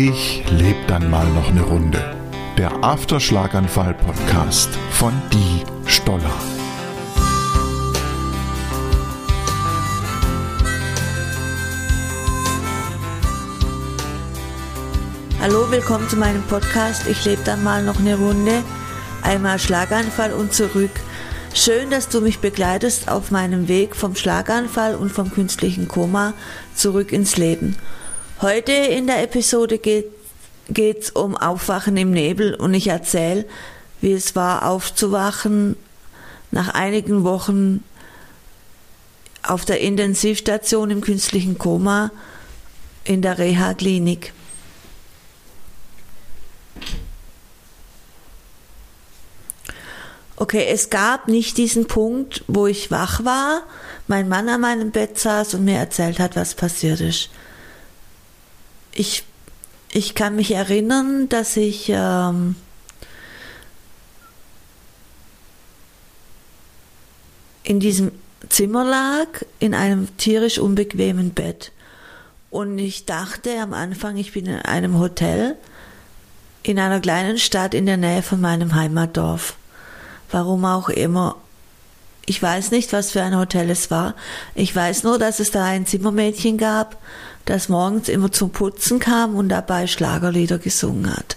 Ich 0.00 0.44
lebe 0.48 0.78
dann 0.86 1.10
mal 1.10 1.26
noch 1.30 1.48
eine 1.48 1.62
Runde. 1.62 2.14
Der 2.56 2.84
Afterschlaganfall-Podcast 2.84 4.70
von 4.92 5.12
Die 5.32 5.64
Stoller. 5.90 6.36
Hallo, 15.40 15.68
willkommen 15.68 16.08
zu 16.08 16.14
meinem 16.14 16.44
Podcast. 16.44 17.08
Ich 17.08 17.24
lebe 17.24 17.42
dann 17.44 17.64
mal 17.64 17.82
noch 17.82 17.98
eine 17.98 18.14
Runde. 18.14 18.62
Einmal 19.22 19.58
Schlaganfall 19.58 20.32
und 20.32 20.52
zurück. 20.52 20.92
Schön, 21.54 21.90
dass 21.90 22.08
du 22.08 22.20
mich 22.20 22.38
begleitest 22.38 23.08
auf 23.10 23.32
meinem 23.32 23.66
Weg 23.66 23.96
vom 23.96 24.14
Schlaganfall 24.14 24.94
und 24.94 25.10
vom 25.10 25.32
künstlichen 25.32 25.88
Koma 25.88 26.34
zurück 26.76 27.10
ins 27.10 27.36
Leben. 27.36 27.74
Heute 28.40 28.70
in 28.70 29.08
der 29.08 29.20
Episode 29.24 29.78
geht 29.78 31.02
es 31.02 31.10
um 31.10 31.36
Aufwachen 31.36 31.96
im 31.96 32.12
Nebel 32.12 32.54
und 32.54 32.72
ich 32.72 32.86
erzähle, 32.86 33.44
wie 34.00 34.12
es 34.12 34.36
war, 34.36 34.64
aufzuwachen 34.68 35.74
nach 36.52 36.68
einigen 36.68 37.24
Wochen 37.24 37.82
auf 39.42 39.64
der 39.64 39.80
Intensivstation 39.80 40.90
im 40.92 41.00
künstlichen 41.00 41.58
Koma 41.58 42.12
in 43.02 43.22
der 43.22 43.38
Reha-Klinik. 43.38 44.32
Okay, 50.36 50.64
es 50.70 50.90
gab 50.90 51.26
nicht 51.26 51.56
diesen 51.56 51.88
Punkt, 51.88 52.44
wo 52.46 52.68
ich 52.68 52.92
wach 52.92 53.24
war, 53.24 53.62
mein 54.06 54.28
Mann 54.28 54.48
an 54.48 54.60
meinem 54.60 54.92
Bett 54.92 55.18
saß 55.18 55.54
und 55.54 55.64
mir 55.64 55.78
erzählt 55.78 56.20
hat, 56.20 56.36
was 56.36 56.54
passiert 56.54 57.00
ist. 57.00 57.30
Ich, 58.98 59.24
ich 59.92 60.14
kann 60.14 60.36
mich 60.36 60.50
erinnern, 60.50 61.28
dass 61.28 61.56
ich 61.56 61.88
ähm, 61.88 62.56
in 67.62 67.80
diesem 67.80 68.12
Zimmer 68.48 68.84
lag, 68.84 69.28
in 69.58 69.74
einem 69.74 70.16
tierisch 70.16 70.58
unbequemen 70.58 71.30
Bett. 71.30 71.72
Und 72.50 72.78
ich 72.78 73.06
dachte 73.06 73.58
am 73.60 73.72
Anfang, 73.72 74.16
ich 74.16 74.32
bin 74.32 74.46
in 74.46 74.56
einem 74.56 74.98
Hotel 74.98 75.56
in 76.62 76.78
einer 76.78 77.00
kleinen 77.00 77.38
Stadt 77.38 77.72
in 77.72 77.86
der 77.86 77.96
Nähe 77.96 78.22
von 78.22 78.40
meinem 78.40 78.74
Heimatdorf 78.74 79.56
warum 80.30 80.64
auch 80.64 80.88
immer. 80.88 81.36
Ich 82.26 82.42
weiß 82.42 82.70
nicht, 82.72 82.92
was 82.92 83.12
für 83.12 83.22
ein 83.22 83.36
Hotel 83.36 83.70
es 83.70 83.90
war. 83.90 84.14
Ich 84.54 84.74
weiß 84.74 85.02
nur, 85.02 85.18
dass 85.18 85.40
es 85.40 85.50
da 85.50 85.64
ein 85.64 85.86
Zimmermädchen 85.86 86.58
gab, 86.58 87.00
das 87.48 87.70
morgens 87.70 88.08
immer 88.08 88.30
zum 88.30 88.50
Putzen 88.50 88.98
kam 88.98 89.34
und 89.34 89.48
dabei 89.48 89.86
Schlagerlieder 89.86 90.58
gesungen 90.58 91.16
hat. 91.16 91.36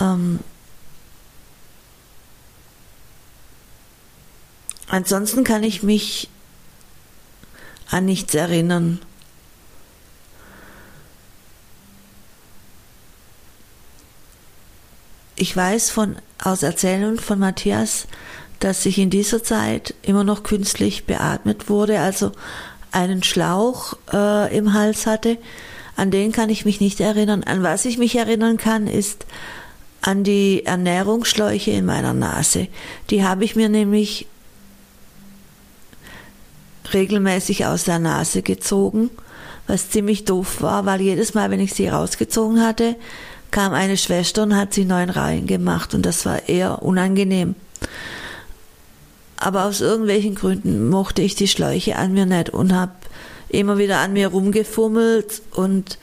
Ähm 0.00 0.40
Ansonsten 4.88 5.44
kann 5.44 5.62
ich 5.62 5.82
mich 5.82 6.28
an 7.90 8.04
nichts 8.06 8.34
erinnern. 8.34 9.00
Ich 15.36 15.56
weiß 15.56 15.90
von, 15.90 16.16
aus 16.42 16.62
Erzählungen 16.62 17.18
von 17.18 17.38
Matthias, 17.38 18.06
dass 18.58 18.84
ich 18.84 18.98
in 18.98 19.10
dieser 19.10 19.42
Zeit 19.42 19.94
immer 20.02 20.24
noch 20.24 20.42
künstlich 20.42 21.06
beatmet 21.06 21.68
wurde, 21.68 22.00
also 22.00 22.32
einen 22.92 23.22
Schlauch 23.22 23.94
äh, 24.12 24.56
im 24.56 24.74
Hals 24.74 25.06
hatte. 25.06 25.38
An 25.96 26.10
den 26.10 26.32
kann 26.32 26.48
ich 26.48 26.64
mich 26.64 26.80
nicht 26.80 27.00
erinnern. 27.00 27.42
An 27.44 27.62
was 27.62 27.84
ich 27.84 27.98
mich 27.98 28.16
erinnern 28.16 28.56
kann, 28.56 28.86
ist 28.86 29.26
an 30.00 30.24
die 30.24 30.64
Ernährungsschläuche 30.66 31.70
in 31.70 31.86
meiner 31.86 32.12
Nase. 32.12 32.68
Die 33.10 33.24
habe 33.24 33.44
ich 33.44 33.56
mir 33.56 33.68
nämlich 33.68 34.26
regelmäßig 36.92 37.66
aus 37.66 37.84
der 37.84 37.98
Nase 37.98 38.42
gezogen, 38.42 39.10
was 39.66 39.90
ziemlich 39.90 40.24
doof 40.24 40.60
war, 40.60 40.86
weil 40.86 41.00
jedes 41.00 41.34
Mal, 41.34 41.50
wenn 41.50 41.60
ich 41.60 41.74
sie 41.74 41.88
rausgezogen 41.88 42.60
hatte, 42.60 42.96
kam 43.50 43.72
eine 43.72 43.96
Schwester 43.96 44.42
und 44.42 44.56
hat 44.56 44.74
sie 44.74 44.84
neun 44.84 45.10
Reihen 45.10 45.46
gemacht 45.46 45.94
und 45.94 46.04
das 46.04 46.26
war 46.26 46.48
eher 46.48 46.82
unangenehm. 46.82 47.54
Aber 49.42 49.64
aus 49.64 49.80
irgendwelchen 49.80 50.36
Gründen 50.36 50.88
mochte 50.88 51.20
ich 51.20 51.34
die 51.34 51.48
Schläuche 51.48 51.96
an 51.96 52.12
mir 52.12 52.26
nicht 52.26 52.50
und 52.50 52.72
habe 52.72 52.92
immer 53.48 53.76
wieder 53.76 53.98
an 53.98 54.12
mir 54.12 54.28
rumgefummelt 54.28 55.42
und 55.50 55.98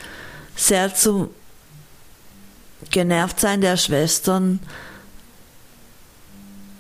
sehr 0.58 0.94
zum 0.94 1.30
Genervtsein 2.92 3.62
der 3.62 3.78
Schwestern 3.78 4.60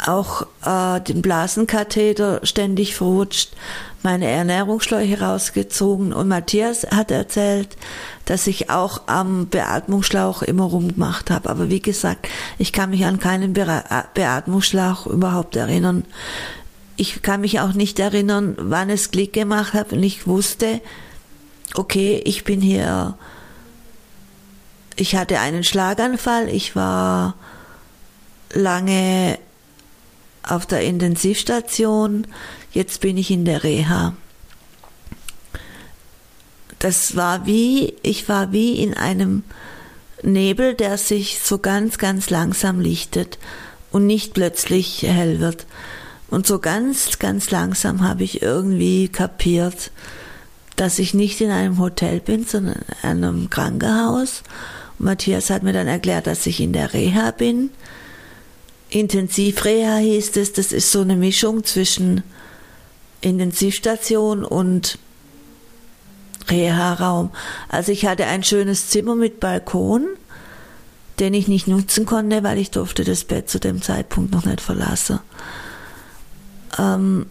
auch 0.05 0.47
äh, 0.65 0.99
den 0.99 1.21
Blasenkatheter 1.21 2.41
ständig 2.43 2.93
verrutscht, 2.93 3.53
meine 4.03 4.27
Ernährungsschläuche 4.27 5.21
rausgezogen 5.21 6.11
und 6.11 6.27
Matthias 6.27 6.85
hat 6.91 7.09
erzählt, 7.09 7.77
dass 8.29 8.45
ich 8.45 8.69
auch 8.69 9.01
am 9.07 9.47
Beatmungsschlauch 9.47 10.43
immer 10.43 10.65
rumgemacht 10.65 11.31
habe. 11.31 11.49
Aber 11.49 11.71
wie 11.71 11.81
gesagt, 11.81 12.27
ich 12.59 12.71
kann 12.71 12.91
mich 12.91 13.03
an 13.03 13.19
keinen 13.19 13.53
Be 13.53 13.83
Beatmungsschlauch 14.13 15.07
überhaupt 15.07 15.55
erinnern. 15.55 16.05
Ich 16.95 17.23
kann 17.23 17.41
mich 17.41 17.59
auch 17.59 17.73
nicht 17.73 17.97
erinnern, 17.97 18.55
wann 18.59 18.91
es 18.91 19.09
Klick 19.09 19.33
gemacht 19.33 19.73
hat 19.73 19.93
und 19.93 20.03
ich 20.03 20.27
wusste, 20.27 20.79
okay, 21.73 22.21
ich 22.23 22.43
bin 22.43 22.61
hier, 22.61 23.17
ich 24.95 25.15
hatte 25.15 25.39
einen 25.39 25.63
Schlaganfall, 25.63 26.49
ich 26.49 26.75
war 26.75 27.33
lange 28.53 29.39
auf 30.43 30.67
der 30.67 30.81
Intensivstation, 30.81 32.27
jetzt 32.73 33.01
bin 33.01 33.17
ich 33.17 33.31
in 33.31 33.45
der 33.45 33.63
Reha 33.63 34.13
das 36.79 37.15
war 37.15 37.45
wie, 37.45 37.93
ich 38.01 38.29
war 38.29 38.51
wie 38.51 38.81
in 38.81 38.93
einem 38.93 39.43
Nebel, 40.23 40.73
der 40.73 40.97
sich 40.97 41.39
so 41.43 41.57
ganz, 41.57 41.97
ganz 41.97 42.29
langsam 42.29 42.79
lichtet 42.79 43.37
und 43.91 44.05
nicht 44.05 44.33
plötzlich 44.33 45.03
hell 45.03 45.39
wird. 45.39 45.65
Und 46.29 46.45
so 46.47 46.59
ganz, 46.59 47.19
ganz 47.19 47.51
langsam 47.51 48.07
habe 48.07 48.23
ich 48.23 48.41
irgendwie 48.41 49.09
kapiert, 49.09 49.91
dass 50.75 50.99
ich 50.99 51.13
nicht 51.13 51.41
in 51.41 51.51
einem 51.51 51.79
Hotel 51.79 52.19
bin, 52.19 52.45
sondern 52.45 52.81
in 53.03 53.09
einem 53.09 53.49
Krankenhaus. 53.49 54.43
Und 54.97 55.05
Matthias 55.05 55.49
hat 55.49 55.63
mir 55.63 55.73
dann 55.73 55.87
erklärt, 55.87 56.27
dass 56.27 56.45
ich 56.45 56.61
in 56.61 56.71
der 56.71 56.93
Reha 56.93 57.31
bin. 57.31 57.71
Intensivreha 58.89 59.97
hieß 59.97 60.37
es, 60.37 60.53
das 60.53 60.71
ist 60.71 60.91
so 60.91 61.01
eine 61.01 61.15
Mischung 61.15 61.63
zwischen 61.63 62.23
Intensivstation 63.21 64.43
und 64.43 64.97
Reha-Raum. 66.49 67.31
Also 67.67 67.91
ich 67.91 68.05
hatte 68.05 68.25
ein 68.25 68.43
schönes 68.43 68.89
Zimmer 68.89 69.15
mit 69.15 69.39
Balkon, 69.39 70.07
den 71.19 71.33
ich 71.33 71.47
nicht 71.47 71.67
nutzen 71.67 72.05
konnte, 72.05 72.43
weil 72.43 72.57
ich 72.57 72.71
durfte 72.71 73.03
das 73.03 73.23
Bett 73.23 73.49
zu 73.49 73.59
dem 73.59 73.81
Zeitpunkt 73.81 74.31
noch 74.31 74.45
nicht 74.45 74.61
verlassen. 74.61 75.19
Ähm, 76.77 77.25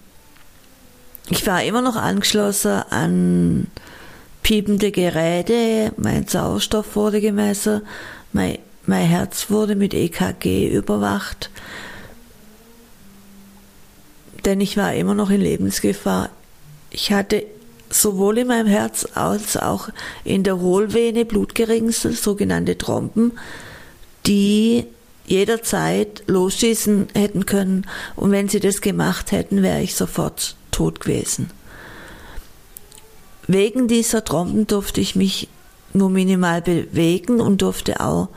ich 1.31 1.47
war 1.47 1.63
immer 1.63 1.83
noch 1.83 1.97
angeschlossen 1.97 2.83
an 2.91 3.67
piepende 4.43 4.93
Geräte, 4.93 5.93
mein 5.97 6.27
Sauerstoff 6.27 6.97
wurde 6.97 7.21
gemessen, 7.21 7.83
mein, 8.33 8.59
mein 8.87 9.07
Herz 9.07 9.51
wurde 9.51 9.77
mit 9.77 9.93
EKG 9.93 10.69
überwacht, 10.69 11.51
denn 14.47 14.61
ich 14.63 14.79
war 14.79 14.95
immer 14.95 15.15
noch 15.15 15.29
in 15.29 15.43
Lebensgefahr. 15.43 16.31
Ich 16.91 17.13
hatte 17.13 17.45
sowohl 17.91 18.39
in 18.39 18.49
meinem 18.49 18.67
Herz 18.67 19.07
als 19.15 19.57
auch 19.57 19.89
in 20.25 20.43
der 20.43 20.61
Hohlvene 20.61 21.25
Blutgeringsel, 21.25 22.13
sogenannte 22.13 22.79
Trompen, 22.79 23.33
die 24.27 24.85
jederzeit 25.27 26.23
losschießen 26.27 27.09
hätten 27.15 27.47
können. 27.47 27.87
Und 28.17 28.31
wenn 28.31 28.49
sie 28.49 28.61
das 28.61 28.81
gemacht 28.81 29.33
hätten, 29.33 29.63
wäre 29.63 29.83
ich 29.83 29.95
sofort 29.95 30.57
tot 30.71 31.01
gewesen. 31.01 31.51
Wegen 33.47 33.89
dieser 33.89 34.25
Trompen 34.25 34.67
durfte 34.67 35.01
ich 35.01 35.17
mich 35.17 35.49
nur 35.93 36.11
minimal 36.11 36.61
bewegen 36.61 37.41
und 37.41 37.63
durfte 37.63 38.01
auch 38.01 38.29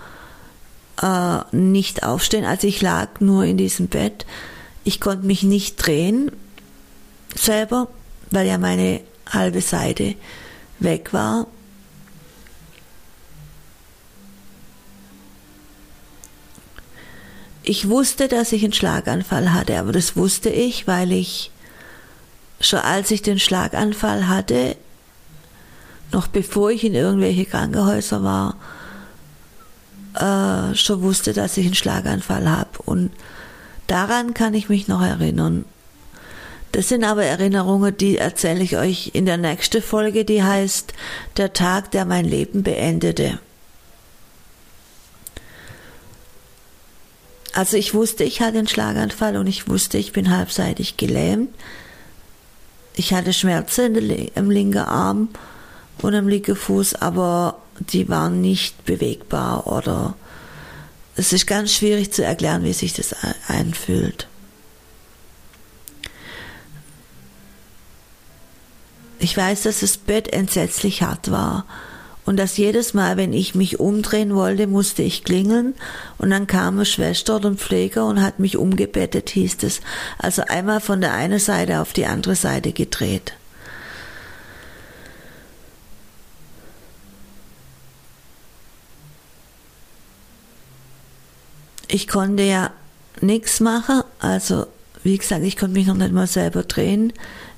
äh, 1.01 1.39
nicht 1.55 2.03
aufstehen. 2.03 2.45
Also 2.45 2.67
ich 2.67 2.81
lag 2.81 3.19
nur 3.19 3.43
in 3.43 3.57
diesem 3.57 3.87
Bett. 3.87 4.25
Ich 4.83 4.99
konnte 4.99 5.25
mich 5.25 5.43
nicht 5.43 5.75
drehen 5.75 6.31
selber, 7.35 7.87
weil 8.29 8.47
ja 8.47 8.57
meine 8.57 9.01
halbe 9.33 9.61
Seite 9.61 10.15
weg 10.79 11.13
war. 11.13 11.47
Ich 17.63 17.87
wusste, 17.89 18.27
dass 18.27 18.51
ich 18.51 18.63
einen 18.63 18.73
Schlaganfall 18.73 19.53
hatte, 19.53 19.77
aber 19.77 19.91
das 19.91 20.15
wusste 20.15 20.49
ich, 20.49 20.87
weil 20.87 21.11
ich 21.11 21.51
schon 22.59 22.79
als 22.79 23.11
ich 23.11 23.21
den 23.21 23.39
Schlaganfall 23.39 24.27
hatte, 24.27 24.75
noch 26.11 26.27
bevor 26.27 26.71
ich 26.71 26.83
in 26.83 26.93
irgendwelche 26.93 27.45
Krankenhäuser 27.45 28.23
war, 28.23 28.55
äh, 30.15 30.75
schon 30.75 31.01
wusste, 31.01 31.33
dass 31.33 31.57
ich 31.57 31.65
einen 31.65 31.75
Schlaganfall 31.75 32.49
habe. 32.49 32.81
Und 32.85 33.11
daran 33.87 34.33
kann 34.33 34.53
ich 34.53 34.69
mich 34.69 34.87
noch 34.87 35.01
erinnern. 35.01 35.65
Das 36.71 36.87
sind 36.87 37.03
aber 37.03 37.25
Erinnerungen, 37.25 37.95
die 37.97 38.17
erzähle 38.17 38.63
ich 38.63 38.77
euch 38.77 39.11
in 39.13 39.25
der 39.25 39.37
nächsten 39.37 39.81
Folge, 39.81 40.23
die 40.23 40.41
heißt 40.41 40.93
Der 41.37 41.51
Tag, 41.53 41.91
der 41.91 42.05
mein 42.05 42.25
Leben 42.25 42.63
beendete. 42.63 43.39
Also 47.53 47.75
ich 47.75 47.93
wusste, 47.93 48.23
ich 48.23 48.41
hatte 48.41 48.59
einen 48.59 48.67
Schlaganfall 48.67 49.35
und 49.35 49.47
ich 49.47 49.67
wusste, 49.67 49.97
ich 49.97 50.13
bin 50.13 50.35
halbseitig 50.35 50.95
gelähmt. 50.95 51.53
Ich 52.95 53.13
hatte 53.13 53.33
Schmerzen 53.33 53.95
im 54.35 54.49
linken 54.49 54.77
Arm 54.77 55.29
und 56.01 56.15
am 56.15 56.29
linken 56.29 56.55
Fuß, 56.55 56.95
aber 56.95 57.61
die 57.79 58.07
waren 58.07 58.39
nicht 58.39 58.85
bewegbar 58.85 59.67
oder 59.67 60.15
es 61.15 61.33
ist 61.33 61.47
ganz 61.47 61.73
schwierig 61.73 62.13
zu 62.13 62.23
erklären, 62.23 62.63
wie 62.63 62.73
sich 62.73 62.93
das 62.93 63.15
einfühlt. 63.47 64.27
Ich 69.21 69.37
weiß, 69.37 69.61
dass 69.61 69.81
das 69.81 69.99
Bett 69.99 70.33
entsetzlich 70.33 71.03
hart 71.03 71.29
war 71.29 71.65
und 72.25 72.37
dass 72.37 72.57
jedes 72.57 72.95
Mal, 72.95 73.17
wenn 73.17 73.33
ich 73.33 73.53
mich 73.53 73.79
umdrehen 73.79 74.33
wollte, 74.33 74.65
musste 74.65 75.03
ich 75.03 75.23
klingeln 75.23 75.75
und 76.17 76.31
dann 76.31 76.47
kam 76.47 76.73
eine 76.73 76.85
Schwester 76.85 77.35
oder 77.35 77.51
ein 77.51 77.57
Pfleger 77.57 78.07
und 78.07 78.19
hat 78.19 78.39
mich 78.39 78.57
umgebettet, 78.57 79.29
hieß 79.29 79.57
es. 79.61 79.81
Also 80.17 80.41
einmal 80.47 80.79
von 80.79 81.01
der 81.01 81.13
einen 81.13 81.37
Seite 81.37 81.81
auf 81.81 81.93
die 81.93 82.07
andere 82.07 82.33
Seite 82.33 82.71
gedreht. 82.71 83.33
Ich 91.87 92.07
konnte 92.07 92.41
ja 92.41 92.71
nichts 93.19 93.59
machen, 93.59 94.01
also 94.17 94.65
wie 95.03 95.19
gesagt, 95.19 95.43
ich 95.43 95.57
konnte 95.57 95.77
mich 95.77 95.85
noch 95.85 95.93
nicht 95.93 96.11
mal 96.11 96.25
selber 96.25 96.63
drehen. 96.63 97.13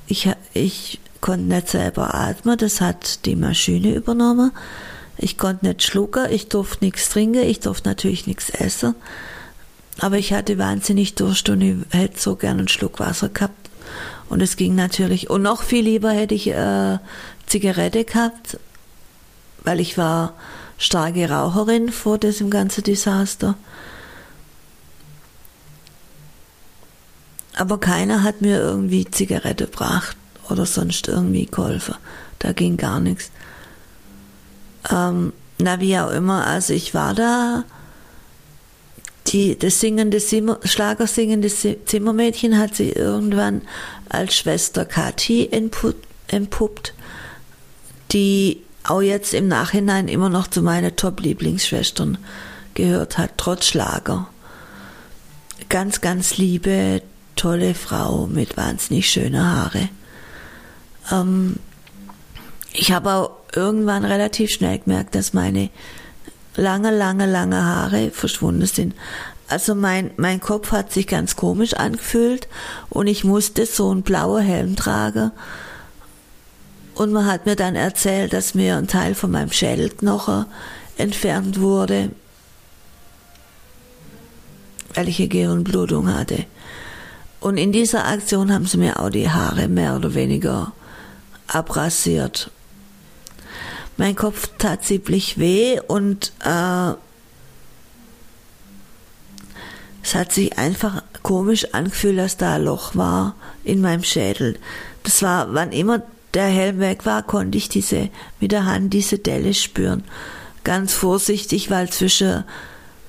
Ich, 0.08 0.30
ich 0.54 1.00
konnte 1.24 1.46
nicht 1.46 1.70
selber 1.70 2.14
atmen, 2.14 2.58
das 2.58 2.82
hat 2.82 3.26
die 3.26 3.38
Maschine 3.38 3.96
übernommen. 3.96 4.52
Ich 5.18 5.38
konnte 5.38 5.66
nicht 5.66 5.82
schlucken, 5.82 6.30
ich 6.30 6.50
durfte 6.50 6.84
nichts 6.84 7.08
trinken, 7.08 7.44
ich 7.44 7.62
durfte 7.62 7.88
natürlich 7.88 8.28
nichts 8.28 8.50
essen. 8.50 8.94
Aber 10.00 10.18
ich 10.18 10.34
hatte 10.34 10.58
wahnsinnig 10.58 11.16
Durst 11.16 11.48
und 11.48 11.62
ich 11.62 11.78
hätte 11.92 12.20
so 12.20 12.36
gern 12.36 12.60
einen 12.60 12.68
Schluck 12.68 13.00
Wasser 13.00 13.30
gehabt. 13.30 13.70
Und 14.28 14.42
es 14.42 14.58
ging 14.58 14.76
natürlich. 14.76 15.30
Und 15.30 15.44
noch 15.44 15.64
viel 15.64 15.86
lieber 15.86 16.12
hätte 16.12 16.36
ich 16.36 16.48
äh, 16.50 16.98
Zigarette 17.46 18.04
gehabt, 18.04 18.60
weil 19.64 19.80
ich 19.80 19.98
war 19.98 20.34
starke 20.78 21.30
Raucherin 21.30 21.90
vor 21.90 22.18
diesem 22.18 22.50
ganzen 22.50 22.84
Desaster. 22.84 23.56
Aber 27.56 27.80
keiner 27.80 28.24
hat 28.24 28.42
mir 28.42 28.60
irgendwie 28.60 29.06
Zigarette 29.06 29.68
gebracht 29.68 30.18
oder 30.54 30.66
sonst 30.66 31.08
irgendwie 31.08 31.48
geholfen. 31.48 31.96
Da 32.40 32.54
ging 32.54 32.78
gar 32.78 33.00
nichts. 33.00 33.32
Ähm, 34.90 35.34
na, 35.58 35.80
wie 35.80 35.98
auch 35.98 36.12
immer, 36.12 36.46
also 36.48 36.74
ich 36.74 36.94
war 36.94 37.14
da. 37.14 37.66
Die, 39.28 39.58
das 39.58 39.80
singende 39.80 40.20
Zimmer, 40.20 40.60
Schlagersingende 40.64 41.50
Zimmermädchen 41.50 42.58
hat 42.58 42.76
sie 42.76 42.92
irgendwann 42.92 43.62
als 44.10 44.36
Schwester 44.36 44.86
Kathi 44.86 45.50
entpuppt, 46.28 46.94
die 48.12 48.62
auch 48.84 49.02
jetzt 49.02 49.34
im 49.34 49.48
Nachhinein 49.48 50.08
immer 50.08 50.30
noch 50.30 50.48
zu 50.48 50.62
meinen 50.62 50.96
Top-Lieblingsschwestern 50.96 52.18
gehört 52.74 53.18
hat, 53.18 53.32
trotz 53.38 53.66
Schlager. 53.66 54.28
Ganz, 55.70 56.02
ganz 56.02 56.38
liebe, 56.38 57.02
tolle 57.36 57.74
Frau 57.74 58.28
mit 58.28 58.58
wahnsinnig 58.58 59.10
schönen 59.10 59.44
Haare. 59.44 59.90
Ähm, 61.12 61.58
ich 62.74 62.92
habe 62.92 63.12
auch 63.12 63.32
irgendwann 63.56 64.04
relativ 64.04 64.50
schnell 64.50 64.80
gemerkt, 64.80 65.16
dass 65.16 65.34
meine 65.34 65.70
lange, 66.56 66.96
lange, 66.96 67.26
lange 67.26 67.64
Haare 67.64 68.12
verschwunden 68.12 68.66
sind. 68.66 68.96
Also 69.48 69.76
mein, 69.76 70.12
mein 70.18 70.40
Kopf 70.40 70.72
hat 70.72 70.92
sich 70.92 71.06
ganz 71.08 71.36
komisch 71.36 71.74
angefühlt 71.74 72.48
und 72.90 73.08
ich 73.08 73.24
musste 73.24 73.66
so 73.66 73.92
einen 73.92 74.02
blauen 74.02 74.44
Helm 74.44 74.76
tragen. 74.76 75.32
Und 76.96 77.12
man 77.12 77.26
hat 77.26 77.46
mir 77.46 77.56
dann 77.56 77.76
erzählt, 77.76 78.34
dass 78.34 78.56
mir 78.56 78.78
ein 78.78 78.88
Teil 78.88 79.16
von 79.16 79.32
meinem 79.32 79.52
Schädelknochen 79.52 80.46
entfernt 80.98 81.60
wurde, 81.60 82.12
weil 84.94 85.10
ich 85.10 85.20
eine 85.20 85.28
Gehirnblutung 85.28 86.14
hatte. 86.14 86.46
Und 87.40 87.58
in 87.58 87.72
dieser 87.72 88.06
Aktion 88.06 88.54
haben 88.54 88.68
sie 88.68 88.78
mir 88.78 89.00
auch 89.00 89.10
die 89.10 89.30
Haare 89.30 89.68
mehr 89.68 89.96
oder 89.96 90.14
weniger 90.14 90.72
abrasiert. 91.54 92.52
Mein 93.98 94.16
Kopf 94.16 94.50
tat 94.58 94.84
ziemlich 94.84 95.38
weh 95.38 95.80
und 95.88 96.32
äh, 96.44 96.94
es 100.04 100.16
hat 100.16 100.32
sich 100.32 100.58
einfach 100.58 101.04
komisch 101.22 101.74
angefühlt, 101.74 102.18
dass 102.18 102.38
da 102.38 102.56
ein 102.56 102.64
Loch 102.64 102.96
war 102.96 103.36
in 103.64 103.82
meinem 103.82 104.04
Schädel. 104.04 104.60
Das 105.04 105.22
war, 105.22 105.54
wann 105.54 105.72
immer 105.72 106.02
der 106.34 106.48
Helm 106.48 106.80
weg 106.80 107.06
war, 107.06 107.24
konnte 107.24 107.58
ich 107.58 107.70
diese 107.70 108.10
mit 108.40 108.52
der 108.52 108.66
Hand 108.66 108.94
diese 108.94 109.20
Delle 109.20 109.54
spüren. 109.54 110.04
Ganz 110.64 110.94
vorsichtig, 110.94 111.70
weil 111.70 111.90
zwischen 111.90 112.44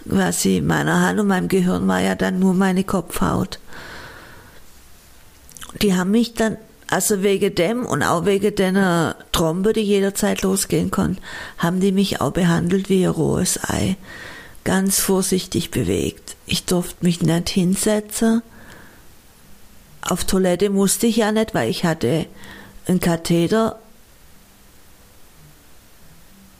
quasi 0.08 0.60
meiner 0.60 1.00
Hand 1.00 1.20
und 1.20 1.28
meinem 1.28 1.48
Gehirn 1.48 1.88
war 1.88 2.00
ja 2.00 2.14
dann 2.14 2.38
nur 2.38 2.54
meine 2.54 2.84
Kopfhaut. 2.84 3.58
Die 5.82 5.94
haben 5.94 6.10
mich 6.10 6.34
dann 6.34 6.58
also 6.94 7.24
wegen 7.24 7.52
dem 7.56 7.84
und 7.84 8.04
auch 8.04 8.24
wegen 8.24 8.54
der 8.54 9.16
Trombe, 9.32 9.72
die 9.72 9.80
jederzeit 9.80 10.42
losgehen 10.42 10.92
kann, 10.92 11.18
haben 11.58 11.80
die 11.80 11.90
mich 11.90 12.20
auch 12.20 12.30
behandelt 12.30 12.88
wie 12.88 13.02
ein 13.02 13.10
rohes 13.10 13.58
Ei. 13.64 13.96
Ganz 14.62 15.00
vorsichtig 15.00 15.72
bewegt. 15.72 16.36
Ich 16.46 16.66
durfte 16.66 17.04
mich 17.04 17.20
nicht 17.20 17.48
hinsetzen. 17.48 18.42
Auf 20.02 20.22
Toilette 20.22 20.70
musste 20.70 21.08
ich 21.08 21.16
ja 21.16 21.32
nicht, 21.32 21.52
weil 21.52 21.68
ich 21.68 21.84
hatte 21.84 22.26
einen 22.86 23.00
Katheter. 23.00 23.80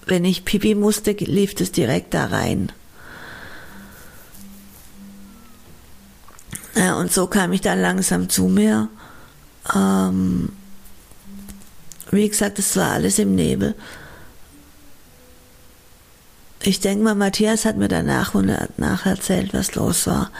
Wenn 0.04 0.24
ich 0.24 0.44
pipi 0.44 0.74
musste, 0.74 1.12
lief 1.12 1.54
es 1.60 1.70
direkt 1.70 2.12
da 2.12 2.26
rein. 2.26 2.72
Ja, 6.74 6.96
und 6.96 7.12
so 7.12 7.28
kam 7.28 7.52
ich 7.52 7.60
dann 7.60 7.80
langsam 7.80 8.28
zu 8.28 8.48
mir 8.48 8.88
ähm, 9.74 10.50
wie 12.10 12.28
gesagt, 12.28 12.58
es 12.58 12.76
war 12.76 12.92
alles 12.92 13.18
im 13.18 13.34
Nebel. 13.34 13.74
Ich 16.62 16.80
denke 16.80 17.04
mal, 17.04 17.14
Matthias 17.14 17.64
hat 17.64 17.76
mir 17.76 17.88
danach 17.88 18.34
und 18.34 18.48
erzählt, 18.48 19.52
was 19.52 19.74
los 19.74 20.06
war. 20.06 20.30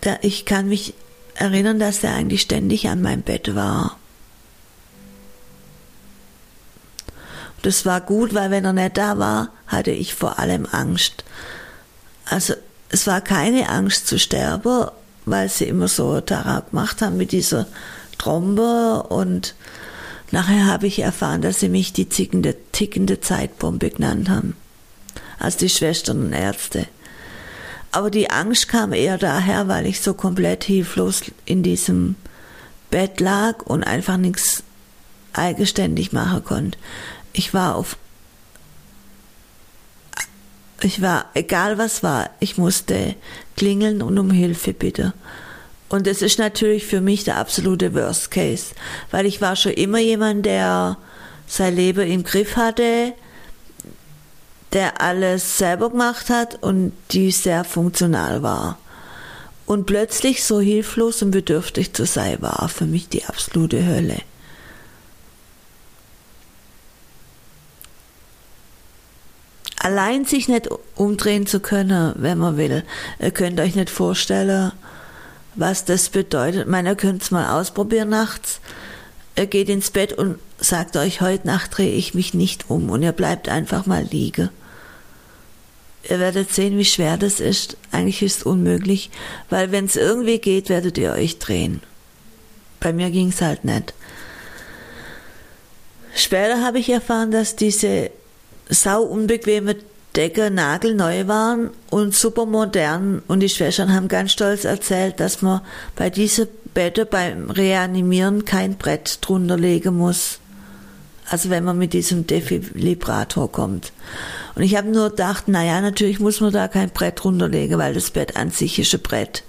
Da, 0.00 0.16
ich 0.22 0.46
kann 0.46 0.68
mich 0.68 0.94
erinnern, 1.34 1.78
dass 1.78 2.02
er 2.02 2.14
eigentlich 2.14 2.42
ständig 2.42 2.88
an 2.88 3.02
meinem 3.02 3.22
Bett 3.22 3.54
war. 3.54 3.98
Das 7.62 7.84
war 7.84 8.00
gut, 8.00 8.32
weil 8.32 8.50
wenn 8.50 8.64
er 8.64 8.72
nicht 8.72 8.96
da 8.96 9.18
war, 9.18 9.50
hatte 9.66 9.90
ich 9.90 10.14
vor 10.14 10.38
allem 10.38 10.66
Angst. 10.70 11.24
Also 12.24 12.54
es 12.88 13.06
war 13.06 13.20
keine 13.20 13.68
Angst 13.68 14.06
zu 14.06 14.18
sterben, 14.18 14.88
weil 15.24 15.48
sie 15.48 15.64
immer 15.64 15.88
so 15.88 16.20
darauf 16.20 16.70
gemacht 16.70 17.02
haben 17.02 17.16
mit 17.16 17.32
dieser 17.32 17.66
Trombe 18.18 19.04
und 19.08 19.54
nachher 20.30 20.66
habe 20.66 20.86
ich 20.86 21.00
erfahren, 21.00 21.42
dass 21.42 21.60
sie 21.60 21.68
mich 21.68 21.92
die 21.92 22.06
tickende, 22.06 22.56
tickende 22.72 23.20
Zeitbombe 23.20 23.90
genannt 23.90 24.28
haben. 24.28 24.56
Als 25.38 25.56
die 25.56 25.68
Schwestern 25.68 26.24
und 26.24 26.32
Ärzte. 26.32 26.86
Aber 27.92 28.10
die 28.10 28.30
Angst 28.30 28.68
kam 28.68 28.92
eher 28.92 29.18
daher, 29.18 29.68
weil 29.68 29.86
ich 29.86 30.00
so 30.00 30.14
komplett 30.14 30.64
hilflos 30.64 31.22
in 31.44 31.62
diesem 31.62 32.16
Bett 32.90 33.20
lag 33.20 33.62
und 33.64 33.84
einfach 33.84 34.16
nichts 34.16 34.62
eigenständig 35.32 36.12
machen 36.12 36.44
konnte. 36.44 36.78
Ich 37.32 37.52
war 37.54 37.76
auf 37.76 37.96
ich 40.82 41.00
war, 41.00 41.26
egal 41.34 41.78
was 41.78 42.02
war, 42.02 42.30
ich 42.38 42.58
musste 42.58 43.16
klingeln 43.56 44.02
und 44.02 44.18
um 44.18 44.30
Hilfe 44.30 44.74
bitten. 44.74 45.14
Und 45.88 46.06
es 46.06 46.22
ist 46.22 46.38
natürlich 46.38 46.84
für 46.84 47.00
mich 47.00 47.24
der 47.24 47.36
absolute 47.36 47.94
Worst 47.94 48.30
Case, 48.30 48.74
weil 49.10 49.26
ich 49.26 49.40
war 49.40 49.54
schon 49.54 49.72
immer 49.72 49.98
jemand, 49.98 50.44
der 50.46 50.98
sein 51.46 51.76
Leben 51.76 52.10
im 52.10 52.24
Griff 52.24 52.56
hatte, 52.56 53.12
der 54.72 55.00
alles 55.00 55.58
selber 55.58 55.90
gemacht 55.90 56.28
hat 56.28 56.62
und 56.62 56.92
die 57.12 57.30
sehr 57.30 57.62
funktional 57.62 58.42
war. 58.42 58.78
Und 59.64 59.86
plötzlich 59.86 60.44
so 60.44 60.60
hilflos 60.60 61.22
und 61.22 61.30
bedürftig 61.30 61.92
zu 61.92 62.04
sein, 62.04 62.40
war 62.40 62.68
für 62.68 62.86
mich 62.86 63.08
die 63.08 63.24
absolute 63.24 63.84
Hölle. 63.86 64.22
allein 69.86 70.24
sich 70.24 70.48
nicht 70.48 70.68
umdrehen 70.96 71.46
zu 71.46 71.60
können, 71.60 72.12
wenn 72.16 72.38
man 72.38 72.56
will. 72.56 72.82
Ihr 73.20 73.30
könnt 73.30 73.60
euch 73.60 73.76
nicht 73.76 73.88
vorstellen, 73.88 74.72
was 75.56 75.84
das 75.84 76.08
bedeutet. 76.10 76.62
Ich 76.62 76.66
meine, 76.66 76.90
ihr 76.90 76.96
könnt 76.96 77.22
es 77.22 77.30
mal 77.30 77.58
ausprobieren 77.58 78.10
nachts. 78.10 78.60
Ihr 79.36 79.46
geht 79.46 79.68
ins 79.68 79.90
Bett 79.90 80.12
und 80.12 80.38
sagt 80.58 80.96
euch, 80.96 81.20
heute 81.20 81.46
Nacht 81.46 81.76
drehe 81.76 81.92
ich 81.92 82.14
mich 82.14 82.34
nicht 82.34 82.70
um 82.70 82.88
und 82.90 83.02
ihr 83.02 83.12
bleibt 83.12 83.48
einfach 83.48 83.86
mal 83.86 84.04
liegen. 84.04 84.50
Ihr 86.08 86.20
werdet 86.20 86.52
sehen, 86.52 86.78
wie 86.78 86.84
schwer 86.84 87.16
das 87.16 87.40
ist. 87.40 87.76
Eigentlich 87.90 88.22
ist 88.22 88.38
es 88.38 88.42
unmöglich, 88.44 89.10
weil 89.50 89.72
wenn 89.72 89.86
es 89.86 89.96
irgendwie 89.96 90.38
geht, 90.38 90.68
werdet 90.68 90.98
ihr 90.98 91.12
euch 91.12 91.38
drehen. 91.38 91.82
Bei 92.78 92.92
mir 92.92 93.10
ging 93.10 93.28
es 93.28 93.42
halt 93.42 93.64
nicht. 93.64 93.92
Später 96.14 96.62
habe 96.62 96.78
ich 96.78 96.88
erfahren, 96.88 97.30
dass 97.30 97.56
diese 97.56 98.10
sau 98.68 99.02
unbequeme 99.02 99.76
Decke 100.16 100.50
nagelneu 100.50 101.26
waren 101.28 101.70
und 101.90 102.14
super 102.14 102.46
modern 102.46 103.22
und 103.28 103.40
die 103.40 103.48
Schwestern 103.48 103.92
haben 103.92 104.08
ganz 104.08 104.32
stolz 104.32 104.64
erzählt, 104.64 105.20
dass 105.20 105.42
man 105.42 105.60
bei 105.94 106.08
diese 106.08 106.48
Bette 106.72 107.04
beim 107.04 107.50
Reanimieren 107.50 108.44
kein 108.44 108.76
Brett 108.76 109.18
drunter 109.20 109.56
legen 109.56 109.96
muss. 109.96 110.38
Also 111.28 111.50
wenn 111.50 111.64
man 111.64 111.76
mit 111.76 111.92
diesem 111.92 112.26
Defibrillator 112.26 113.50
kommt. 113.50 113.92
Und 114.54 114.62
ich 114.62 114.76
habe 114.76 114.88
nur 114.88 115.10
gedacht, 115.10 115.48
naja, 115.48 115.80
natürlich 115.80 116.20
muss 116.20 116.40
man 116.40 116.52
da 116.52 116.68
kein 116.68 116.90
Brett 116.90 117.24
runterlegen, 117.24 117.78
weil 117.78 117.94
das 117.94 118.10
Bett 118.10 118.36
an 118.36 118.50
sich 118.50 118.78
ist 118.78 118.94
ein 118.94 119.00
Brett. 119.00 119.42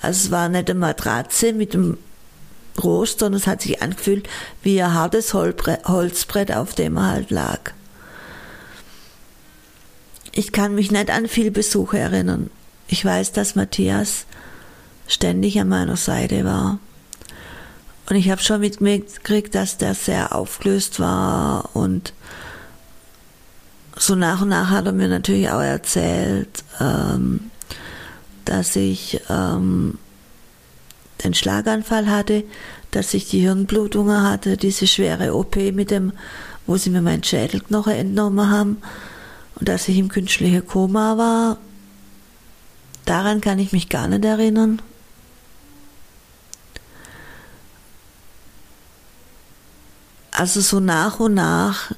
Also 0.00 0.26
es 0.26 0.30
war 0.30 0.48
nicht 0.48 0.70
eine 0.70 0.78
Matratze 0.78 1.52
mit 1.52 1.74
einem 1.74 1.98
Rost, 2.82 3.20
sondern 3.20 3.40
es 3.40 3.46
hat 3.46 3.62
sich 3.62 3.82
angefühlt 3.82 4.28
wie 4.62 4.80
ein 4.80 4.94
hartes 4.94 5.34
Holzbrett, 5.34 6.54
auf 6.54 6.74
dem 6.74 6.96
er 6.96 7.10
halt 7.10 7.30
lag. 7.30 7.72
Ich 10.38 10.52
kann 10.52 10.74
mich 10.74 10.90
nicht 10.90 11.08
an 11.08 11.28
viele 11.28 11.50
Besuche 11.50 11.98
erinnern. 11.98 12.50
Ich 12.88 13.02
weiß, 13.02 13.32
dass 13.32 13.54
Matthias 13.54 14.26
ständig 15.08 15.58
an 15.58 15.70
meiner 15.70 15.96
Seite 15.96 16.44
war. 16.44 16.78
Und 18.10 18.16
ich 18.16 18.28
habe 18.28 18.42
schon 18.42 18.60
mitgekriegt, 18.60 19.54
dass 19.54 19.78
der 19.78 19.94
sehr 19.94 20.34
aufgelöst 20.34 21.00
war 21.00 21.70
und 21.74 22.12
so 23.96 24.14
nach 24.14 24.42
und 24.42 24.50
nach 24.50 24.68
hat 24.68 24.84
er 24.84 24.92
mir 24.92 25.08
natürlich 25.08 25.48
auch 25.48 25.62
erzählt, 25.62 26.50
ähm, 26.80 27.50
dass 28.44 28.76
ich 28.76 29.18
ähm, 29.30 29.96
den 31.24 31.32
Schlaganfall 31.32 32.10
hatte, 32.10 32.44
dass 32.90 33.14
ich 33.14 33.30
die 33.30 33.40
Hirnblutungen 33.40 34.22
hatte, 34.22 34.58
diese 34.58 34.86
schwere 34.86 35.34
OP 35.34 35.56
mit 35.56 35.90
dem, 35.90 36.12
wo 36.66 36.76
sie 36.76 36.90
mir 36.90 37.00
meinen 37.00 37.24
Schädelknochen 37.24 37.94
entnommen 37.94 38.50
haben 38.50 38.82
und 39.56 39.68
dass 39.68 39.88
ich 39.88 39.98
im 39.98 40.08
künstlichen 40.08 40.66
Koma 40.66 41.18
war. 41.18 41.58
Daran 43.04 43.40
kann 43.40 43.58
ich 43.58 43.72
mich 43.72 43.88
gar 43.88 44.08
nicht 44.08 44.24
erinnern. 44.24 44.80
Also 50.30 50.60
so 50.60 50.80
nach 50.80 51.18
und 51.18 51.34
nach 51.34 51.92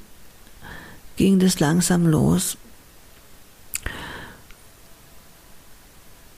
ging 1.16 1.40
das 1.40 1.58
langsam 1.58 2.06
los. 2.06 2.56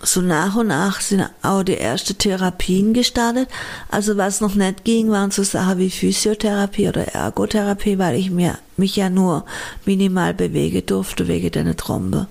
So 0.03 0.21
nach 0.23 0.57
und 0.57 0.69
nach 0.69 1.01
sind 1.01 1.29
auch 1.43 1.63
die 1.63 1.77
ersten 1.77 2.17
Therapien 2.17 2.95
gestartet. 2.95 3.49
Also 3.91 4.17
was 4.17 4.41
noch 4.41 4.55
nicht 4.55 4.85
ging, 4.85 5.11
waren 5.11 5.31
so 5.31 5.43
Sachen 5.43 5.79
wie 5.79 5.91
Physiotherapie 5.91 6.89
oder 6.89 7.09
Ergotherapie, 7.09 7.99
weil 7.99 8.17
ich 8.17 8.31
mir, 8.31 8.59
mich 8.77 8.97
ja 8.97 9.11
nur 9.11 9.45
minimal 9.85 10.33
bewegen 10.33 10.85
durfte 10.87 11.29
wegen 11.29 11.51
der 11.51 11.77
Trombe. 11.77 12.29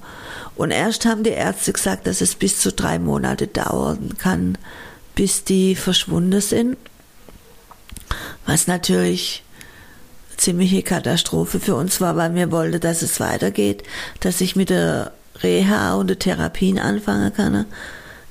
Und 0.56 0.72
erst 0.72 1.06
haben 1.06 1.24
die 1.24 1.30
Ärzte 1.30 1.72
gesagt, 1.72 2.08
dass 2.08 2.22
es 2.22 2.36
bis 2.36 2.60
zu 2.60 2.72
drei 2.72 2.98
Monate 3.00 3.48
dauern 3.48 4.16
kann, 4.18 4.58
bis 5.16 5.44
die 5.44 5.76
verschwunden 5.76 6.42
sind. 6.42 6.76
Was 8.46 8.68
natürlich 8.68 9.44
ziemliche 10.38 10.82
Katastrophe 10.82 11.60
für 11.60 11.76
uns 11.76 12.02
war, 12.02 12.16
weil 12.16 12.34
wir 12.34 12.52
wollten, 12.52 12.80
dass 12.80 13.04
es 13.04 13.20
weitergeht, 13.20 13.84
dass 14.22 14.42
ich 14.42 14.56
mit 14.56 14.70
der 14.70 15.14
Reha 15.43 15.96
und 15.96 16.19
Therapien 16.19 16.79
anfangen 16.79 17.34
kann. 17.34 17.65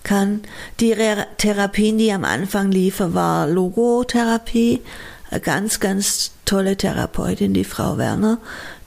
kann. 0.02 0.42
Die 0.80 0.92
Re 0.92 1.26
Therapien, 1.38 1.98
die 1.98 2.12
am 2.12 2.24
Anfang 2.24 2.70
liefen, 2.70 3.14
war 3.14 3.46
Logotherapie. 3.46 4.82
Eine 5.30 5.40
ganz, 5.40 5.80
ganz 5.80 6.32
tolle 6.44 6.76
Therapeutin, 6.76 7.52
die 7.52 7.64
Frau 7.64 7.98
Werner, 7.98 8.38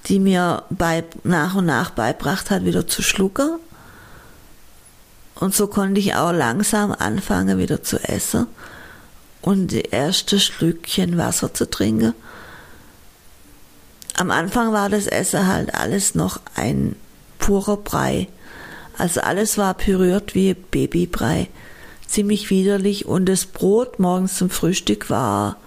die 0.08 0.20
mir 0.20 0.64
bei, 0.70 1.04
nach 1.24 1.56
und 1.56 1.68
nach 1.68 1.92
beibracht 1.92 2.50
hat, 2.50 2.66
wieder 2.66 2.88
zu 2.88 3.04
schlucken. 3.04 3.60
Und 5.36 5.56
so 5.56 5.68
konnte 5.68 6.00
ich 6.00 6.16
auch 6.16 6.32
langsam 6.32 6.92
anfangen, 6.92 7.58
wieder 7.58 7.84
zu 7.84 7.98
essen 7.98 8.48
und 9.42 9.72
die 9.72 9.82
erste 9.82 10.40
Schlückchen 10.40 11.18
Wasser 11.18 11.54
zu 11.54 11.70
trinken. 11.70 12.14
Am 14.18 14.30
Anfang 14.30 14.72
war 14.72 14.90
das 14.90 15.08
Essen 15.08 15.48
halt 15.48 15.74
alles 15.74 16.16
noch 16.16 16.40
ein 16.56 16.96
purer 17.42 17.76
Brei. 17.76 18.30
Also 18.98 19.20
alles 19.20 19.58
war 19.58 19.74
püriert 19.74 20.34
wie 20.36 20.54
Babybrei. 20.54 21.50
Ziemlich 22.08 22.50
widerlich 22.50 23.06
und 23.06 23.26
das 23.26 23.46
Brot 23.46 24.00
morgens 24.00 24.36
zum 24.36 24.50
Frühstück 24.50 25.10
war 25.10 25.58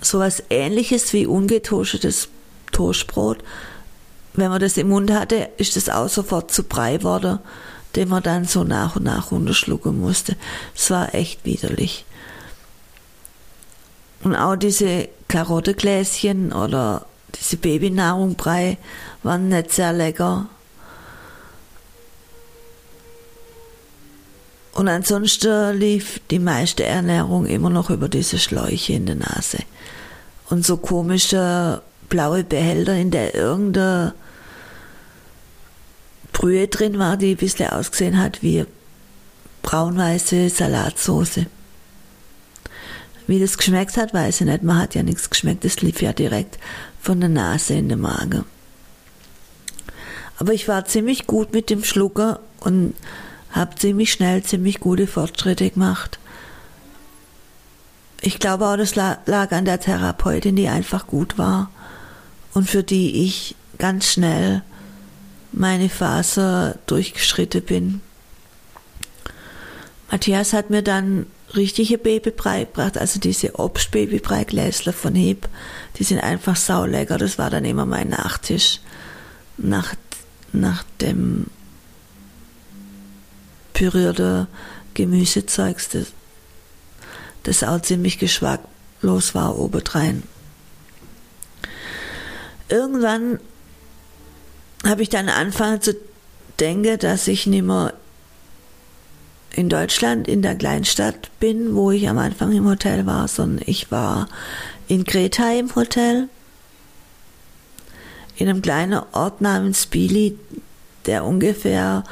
sowas 0.00 0.42
ähnliches 0.50 1.12
wie 1.12 1.26
ungetoastetes 1.26 2.28
Toastbrot. 2.72 3.38
Wenn 4.32 4.50
man 4.50 4.60
das 4.60 4.76
im 4.76 4.88
Mund 4.88 5.12
hatte, 5.12 5.50
ist 5.58 5.76
das 5.76 5.88
auch 5.88 6.08
sofort 6.08 6.50
zu 6.50 6.64
Brei 6.64 6.96
geworden, 6.96 7.38
den 7.94 8.08
man 8.08 8.22
dann 8.22 8.44
so 8.44 8.64
nach 8.64 8.96
und 8.96 9.04
nach 9.04 9.30
runterschlucken 9.30 10.00
musste. 10.00 10.36
Es 10.74 10.90
war 10.90 11.14
echt 11.14 11.44
widerlich. 11.44 12.04
Und 14.22 14.34
auch 14.34 14.56
diese 14.56 15.08
Karottegläschen 15.28 16.52
oder 16.52 17.06
diese 17.34 17.56
Babynahrungbrei 17.56 18.78
waren 19.22 19.48
nicht 19.48 19.72
sehr 19.72 19.92
lecker. 19.92 20.46
Und 24.74 24.88
ansonsten 24.88 25.78
lief 25.78 26.20
die 26.30 26.40
meiste 26.40 26.84
Ernährung 26.84 27.46
immer 27.46 27.70
noch 27.70 27.90
über 27.90 28.08
diese 28.08 28.38
Schläuche 28.38 28.94
in 28.94 29.06
der 29.06 29.14
Nase. 29.14 29.58
Und 30.50 30.66
so 30.66 30.76
komische 30.76 31.80
blaue 32.08 32.42
Behälter, 32.42 32.94
in 32.94 33.12
der 33.12 33.34
irgendeine 33.34 34.14
Brühe 36.32 36.66
drin 36.66 36.98
war, 36.98 37.16
die 37.16 37.30
ein 37.30 37.36
bisschen 37.36 37.70
ausgesehen 37.70 38.20
hat 38.20 38.42
wie 38.42 38.66
braunweiße 39.62 40.50
Salatsauce. 40.50 41.46
Wie 43.26 43.40
das 43.40 43.56
geschmeckt 43.56 43.96
hat, 43.96 44.12
weiß 44.12 44.40
ich 44.40 44.46
nicht. 44.46 44.64
Man 44.64 44.78
hat 44.78 44.94
ja 44.94 45.02
nichts 45.02 45.30
geschmeckt. 45.30 45.64
Das 45.64 45.80
lief 45.80 46.02
ja 46.02 46.12
direkt 46.12 46.58
von 47.00 47.20
der 47.20 47.30
Nase 47.30 47.74
in 47.74 47.88
den 47.88 48.00
Magen. 48.00 48.44
Aber 50.38 50.52
ich 50.52 50.66
war 50.66 50.84
ziemlich 50.84 51.26
gut 51.26 51.52
mit 51.52 51.70
dem 51.70 51.84
Schlucker 51.84 52.40
und 52.60 52.94
habe 53.54 53.76
ziemlich 53.76 54.12
schnell 54.12 54.42
ziemlich 54.42 54.80
gute 54.80 55.06
Fortschritte 55.06 55.70
gemacht. 55.70 56.18
Ich 58.20 58.38
glaube 58.38 58.66
auch, 58.66 58.76
das 58.76 58.94
lag 58.96 59.52
an 59.52 59.64
der 59.64 59.80
Therapeutin, 59.80 60.56
die 60.56 60.68
einfach 60.68 61.06
gut 61.06 61.38
war 61.38 61.70
und 62.52 62.68
für 62.68 62.82
die 62.82 63.24
ich 63.24 63.54
ganz 63.78 64.12
schnell 64.12 64.62
meine 65.52 65.88
Phase 65.88 66.78
durchgeschritten 66.86 67.62
bin. 67.62 68.00
Matthias 70.10 70.52
hat 70.52 70.70
mir 70.70 70.82
dann 70.82 71.26
richtige 71.54 71.98
Babybrei 71.98 72.64
gebracht, 72.64 72.98
also 72.98 73.20
diese 73.20 73.58
Obstbabybrei-Gläsler 73.58 74.92
von 74.92 75.14
Heb, 75.14 75.48
die 75.98 76.04
sind 76.04 76.18
einfach 76.20 76.56
saulecker, 76.56 77.18
das 77.18 77.38
war 77.38 77.50
dann 77.50 77.64
immer 77.64 77.86
mein 77.86 78.08
Nachtisch 78.08 78.80
nach, 79.56 79.94
nach 80.52 80.82
dem 81.00 81.46
pürierte 83.74 84.46
Gemüsezeugs, 84.94 85.90
das, 85.90 86.06
das 87.42 87.62
auch 87.62 87.82
ziemlich 87.82 88.18
geschmacklos 88.18 89.34
war 89.34 89.58
obendrein. 89.58 90.22
Irgendwann 92.70 93.38
habe 94.86 95.02
ich 95.02 95.10
dann 95.10 95.28
angefangen 95.28 95.82
zu 95.82 95.94
denken, 96.58 96.98
dass 96.98 97.28
ich 97.28 97.46
nicht 97.46 97.64
mehr 97.64 97.92
in 99.54 99.68
Deutschland 99.68 100.26
in 100.26 100.42
der 100.42 100.56
Kleinstadt 100.56 101.30
bin, 101.38 101.74
wo 101.74 101.90
ich 101.90 102.08
am 102.08 102.18
Anfang 102.18 102.52
im 102.52 102.66
Hotel 102.66 103.06
war, 103.06 103.28
sondern 103.28 103.64
ich 103.66 103.90
war 103.90 104.28
in 104.88 105.04
Greta 105.04 105.52
im 105.52 105.74
Hotel, 105.74 106.28
in 108.36 108.48
einem 108.48 108.62
kleinen 108.62 109.00
Ort 109.12 109.40
namens 109.40 109.86
Bili, 109.86 110.36
der 111.06 111.24
ungefähr 111.24 112.04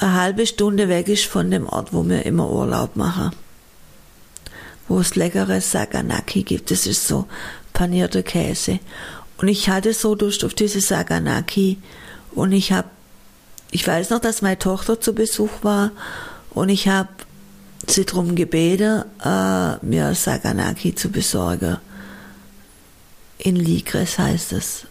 eine 0.00 0.14
halbe 0.14 0.46
Stunde 0.46 0.88
weg 0.88 1.08
ist 1.08 1.26
von 1.26 1.50
dem 1.50 1.66
Ort, 1.66 1.92
wo 1.92 2.08
wir 2.08 2.24
immer 2.24 2.50
Urlaub 2.50 2.96
machen. 2.96 3.30
Wo 4.88 5.00
es 5.00 5.14
leckeres 5.14 5.70
Saganaki 5.70 6.42
gibt. 6.42 6.70
Das 6.70 6.86
ist 6.86 7.06
so 7.06 7.26
panierter 7.72 8.22
Käse. 8.22 8.80
Und 9.36 9.48
ich 9.48 9.68
hatte 9.68 9.94
so 9.94 10.14
Durst 10.14 10.44
auf 10.44 10.54
diese 10.54 10.80
Saganaki 10.80 11.78
Und 12.32 12.52
ich 12.52 12.72
habe, 12.72 12.88
ich 13.70 13.86
weiß 13.86 14.10
noch, 14.10 14.20
dass 14.20 14.42
meine 14.42 14.58
Tochter 14.58 15.00
zu 15.00 15.14
Besuch 15.14 15.50
war 15.62 15.90
und 16.50 16.68
ich 16.68 16.88
habe 16.88 17.08
sie 17.86 18.04
darum 18.04 18.34
gebeten, 18.34 19.04
äh, 19.24 19.84
mir 19.84 20.14
Saganaki 20.14 20.94
zu 20.94 21.10
besorgen. 21.10 21.78
In 23.38 23.56
Ligres 23.56 24.18
heißt 24.18 24.52
es. 24.52 24.86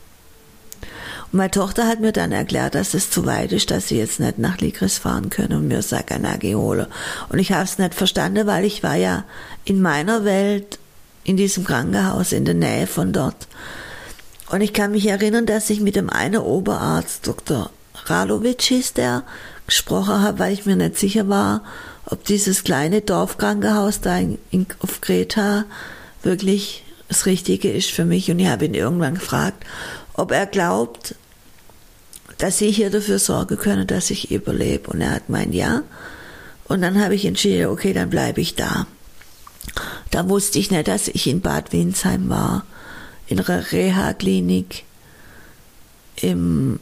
Und 1.31 1.37
meine 1.37 1.51
Tochter 1.51 1.87
hat 1.87 1.99
mir 1.99 2.11
dann 2.11 2.31
erklärt, 2.31 2.75
dass 2.75 2.93
es 2.93 3.11
zu 3.11 3.25
weit 3.25 3.51
ist, 3.51 3.69
dass 3.71 3.87
sie 3.87 3.97
jetzt 3.97 4.19
nicht 4.19 4.39
nach 4.39 4.57
Ligres 4.57 4.97
fahren 4.97 5.29
können 5.29 5.53
und 5.53 5.67
mir 5.67 5.81
Saganagi 5.81 6.53
hole. 6.53 6.87
Und 7.29 7.39
ich 7.39 7.51
habe 7.51 7.63
es 7.63 7.77
nicht 7.77 7.93
verstanden, 7.93 8.47
weil 8.47 8.65
ich 8.65 8.81
war 8.81 8.95
ja 8.95 9.25
in 9.63 9.81
meiner 9.81 10.25
Welt 10.25 10.79
in 11.23 11.37
diesem 11.37 11.63
Krankenhaus 11.63 12.31
in 12.31 12.45
der 12.45 12.55
Nähe 12.55 12.87
von 12.87 13.13
dort. 13.13 13.47
Und 14.49 14.61
ich 14.61 14.73
kann 14.73 14.91
mich 14.91 15.05
erinnern, 15.05 15.45
dass 15.45 15.69
ich 15.69 15.79
mit 15.79 15.95
dem 15.95 16.09
einen 16.09 16.41
Oberarzt, 16.41 17.27
Dr. 17.27 17.69
Ralovic 18.05 18.63
hieß 18.63 18.93
der, 18.93 19.23
gesprochen 19.67 20.21
habe, 20.21 20.39
weil 20.39 20.53
ich 20.53 20.65
mir 20.65 20.75
nicht 20.75 20.97
sicher 20.97 21.29
war, 21.29 21.61
ob 22.05 22.23
dieses 22.25 22.63
kleine 22.63 23.01
Dorfkrankenhaus 23.01 24.01
da 24.01 24.17
in, 24.17 24.39
in, 24.49 24.65
auf 24.79 25.01
Kreta 25.01 25.65
wirklich 26.23 26.83
das 27.07 27.27
Richtige 27.27 27.71
ist 27.71 27.91
für 27.91 28.05
mich. 28.05 28.31
Und 28.31 28.39
ich 28.39 28.47
habe 28.47 28.65
ihn 28.65 28.73
irgendwann 28.73 29.15
gefragt, 29.15 29.63
ob 30.13 30.31
er 30.31 30.47
glaubt, 30.47 31.15
dass 32.39 32.57
sie 32.57 32.71
hier 32.71 32.89
dafür 32.89 33.19
sorgen 33.19 33.57
können, 33.57 33.85
dass 33.85 34.09
ich 34.09 34.31
überlebe. 34.31 34.89
Und 34.89 35.01
er 35.01 35.11
hat 35.11 35.27
gemeint, 35.27 35.53
ja. 35.53 35.83
Und 36.65 36.81
dann 36.81 37.03
habe 37.03 37.13
ich 37.13 37.25
entschieden, 37.25 37.67
okay, 37.67 37.93
dann 37.93 38.09
bleibe 38.09 38.41
ich 38.41 38.55
da. 38.55 38.87
Da 40.09 40.27
wusste 40.27 40.57
ich 40.57 40.71
nicht, 40.71 40.87
dass 40.87 41.09
ich 41.09 41.27
in 41.27 41.41
Bad 41.41 41.71
Windsheim 41.73 42.29
war, 42.29 42.65
in 43.27 43.39
einer 43.39 43.71
Reha-Klinik, 43.71 44.85
im, 46.15 46.79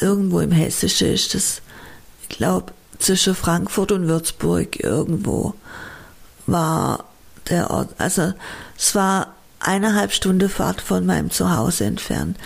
irgendwo 0.00 0.40
im 0.40 0.50
Hessischen 0.50 1.12
ist 1.12 1.34
das, 1.34 1.62
ich 2.22 2.36
glaube, 2.36 2.72
zwischen 2.98 3.34
Frankfurt 3.34 3.92
und 3.92 4.08
Würzburg 4.08 4.82
irgendwo 4.82 5.54
war 6.46 7.04
der 7.50 7.70
Ort. 7.70 7.90
Also 7.98 8.32
es 8.78 8.94
war 8.94 9.34
eineinhalb 9.66 10.12
Stunden 10.12 10.48
Fahrt 10.48 10.80
von 10.80 11.06
meinem 11.06 11.30
Zuhause 11.30 11.84
entfernt, 11.84 12.36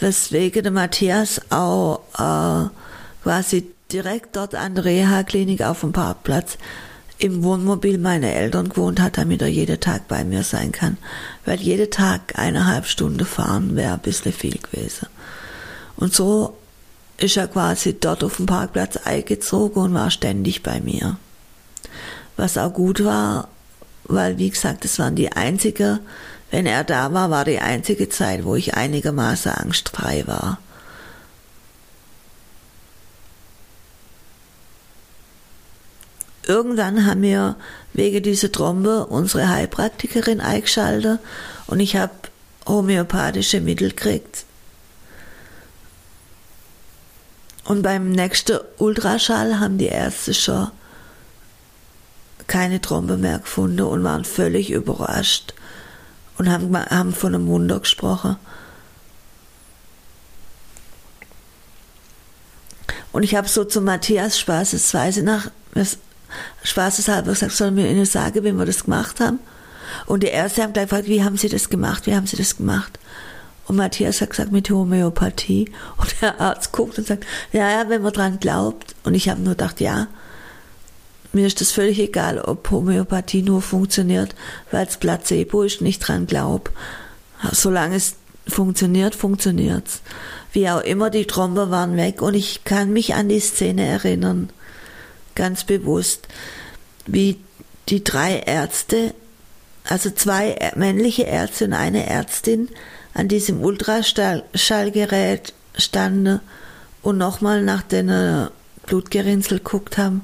weswegen 0.00 0.62
der 0.62 0.72
Matthias 0.72 1.40
auch 1.50 2.00
äh, 2.18 2.68
quasi 3.22 3.70
direkt 3.92 4.36
dort 4.36 4.54
an 4.54 4.74
der 4.74 4.84
Reha-Klinik 4.84 5.62
auf 5.62 5.80
dem 5.80 5.92
Parkplatz 5.92 6.58
im 7.18 7.42
Wohnmobil 7.42 7.98
meiner 7.98 8.32
Eltern 8.32 8.68
gewohnt 8.68 9.00
hat, 9.00 9.18
damit 9.18 9.40
er 9.40 9.48
jeden 9.48 9.80
Tag 9.80 10.08
bei 10.08 10.24
mir 10.24 10.42
sein 10.42 10.72
kann. 10.72 10.98
Weil 11.44 11.60
jeden 11.60 11.90
Tag 11.90 12.38
eineinhalb 12.38 12.86
Stunden 12.86 13.24
fahren 13.24 13.76
wäre 13.76 13.94
ein 13.94 14.00
bisschen 14.00 14.32
viel 14.32 14.58
gewesen. 14.58 15.06
Und 15.96 16.12
so 16.12 16.56
ist 17.18 17.36
er 17.36 17.46
quasi 17.46 17.98
dort 17.98 18.24
auf 18.24 18.36
dem 18.36 18.46
Parkplatz 18.46 18.96
eingezogen 18.96 19.82
und 19.82 19.94
war 19.94 20.10
ständig 20.10 20.62
bei 20.62 20.80
mir. 20.80 21.16
Was 22.36 22.58
auch 22.58 22.72
gut 22.72 23.04
war, 23.04 23.48
weil 24.04 24.38
wie 24.38 24.50
gesagt, 24.50 24.84
es 24.84 24.98
waren 24.98 25.14
die 25.14 25.32
einzige, 25.32 26.00
wenn 26.54 26.66
er 26.66 26.84
da 26.84 27.12
war, 27.12 27.30
war 27.30 27.44
die 27.44 27.58
einzige 27.58 28.08
Zeit, 28.08 28.44
wo 28.44 28.54
ich 28.54 28.74
einigermaßen 28.74 29.50
angstfrei 29.50 30.22
war. 30.28 30.58
Irgendwann 36.46 37.06
haben 37.06 37.22
wir 37.22 37.56
wegen 37.92 38.22
dieser 38.22 38.52
Trombe 38.52 39.06
unsere 39.06 39.48
Heilpraktikerin 39.48 40.40
eingeschaltet 40.40 41.18
und 41.66 41.80
ich 41.80 41.96
habe 41.96 42.12
homöopathische 42.68 43.60
Mittel 43.60 43.88
gekriegt. 43.88 44.44
Und 47.64 47.82
beim 47.82 48.12
nächsten 48.12 48.60
Ultraschall 48.78 49.58
haben 49.58 49.78
die 49.78 49.86
Ärzte 49.86 50.32
schon 50.32 50.70
keine 52.46 52.80
Trombe 52.80 53.16
mehr 53.16 53.40
gefunden 53.40 53.80
und 53.80 54.04
waren 54.04 54.24
völlig 54.24 54.70
überrascht 54.70 55.52
und 56.38 56.50
haben, 56.50 56.76
haben 56.76 57.12
von 57.12 57.34
einem 57.34 57.46
Wunder 57.46 57.80
gesprochen. 57.80 58.36
Und 63.12 63.22
ich 63.22 63.36
habe 63.36 63.48
so 63.48 63.64
zu 63.64 63.80
Matthias 63.80 64.38
spaßesweise 64.38 65.22
nach, 65.22 65.50
spaßeshalber 66.64 67.30
gesagt, 67.30 67.52
sollen 67.52 67.76
wir 67.76 67.88
Ihnen 67.88 68.06
sagen, 68.06 68.42
wenn 68.42 68.58
wir 68.58 68.66
das 68.66 68.84
gemacht 68.84 69.20
haben? 69.20 69.38
Und 70.06 70.22
die 70.22 70.28
Ärzte 70.28 70.62
haben 70.62 70.72
gleich 70.72 70.88
gefragt, 70.88 71.08
wie 71.08 71.22
haben 71.22 71.36
Sie 71.36 71.48
das 71.48 71.68
gemacht? 71.68 72.06
Wie 72.06 72.14
haben 72.14 72.26
Sie 72.26 72.36
das 72.36 72.56
gemacht? 72.56 72.98
Und 73.66 73.76
Matthias 73.76 74.20
hat 74.20 74.30
gesagt, 74.30 74.52
mit 74.52 74.68
Homöopathie. 74.68 75.70
Und 75.96 76.20
der 76.20 76.40
Arzt 76.40 76.72
guckt 76.72 76.98
und 76.98 77.06
sagt, 77.06 77.24
ja, 77.52 77.70
ja, 77.70 77.88
wenn 77.88 78.02
man 78.02 78.12
dran 78.12 78.40
glaubt. 78.40 78.94
Und 79.04 79.14
ich 79.14 79.28
habe 79.28 79.40
nur 79.40 79.52
gedacht, 79.52 79.80
ja, 79.80 80.08
mir 81.34 81.46
ist 81.46 81.60
das 81.60 81.72
völlig 81.72 81.98
egal, 81.98 82.38
ob 82.40 82.70
Homöopathie 82.70 83.42
nur 83.42 83.62
funktioniert, 83.62 84.34
weil 84.70 84.86
es 84.86 84.96
Placebo 84.96 85.62
ist, 85.62 85.80
nicht 85.80 86.00
dran 86.00 86.26
glaub. 86.26 86.70
Solange 87.52 87.96
es 87.96 88.16
funktioniert, 88.46 89.14
funktioniert's. 89.14 90.00
Wie 90.52 90.68
auch 90.68 90.82
immer, 90.82 91.10
die 91.10 91.26
Tromber 91.26 91.70
waren 91.70 91.96
weg 91.96 92.22
und 92.22 92.34
ich 92.34 92.64
kann 92.64 92.92
mich 92.92 93.14
an 93.14 93.28
die 93.28 93.40
Szene 93.40 93.84
erinnern, 93.86 94.50
ganz 95.34 95.64
bewusst, 95.64 96.28
wie 97.06 97.38
die 97.88 98.04
drei 98.04 98.38
Ärzte, 98.38 99.14
also 99.88 100.10
zwei 100.10 100.72
männliche 100.76 101.24
Ärzte 101.24 101.66
und 101.66 101.72
eine 101.72 102.06
Ärztin, 102.06 102.68
an 103.14 103.28
diesem 103.28 103.62
Ultraschallgerät 103.62 105.52
standen 105.76 106.40
und 107.02 107.18
nochmal 107.18 107.62
nach 107.62 107.82
den 107.82 108.48
Blutgerinnsel 108.86 109.58
geguckt 109.58 109.98
haben. 109.98 110.22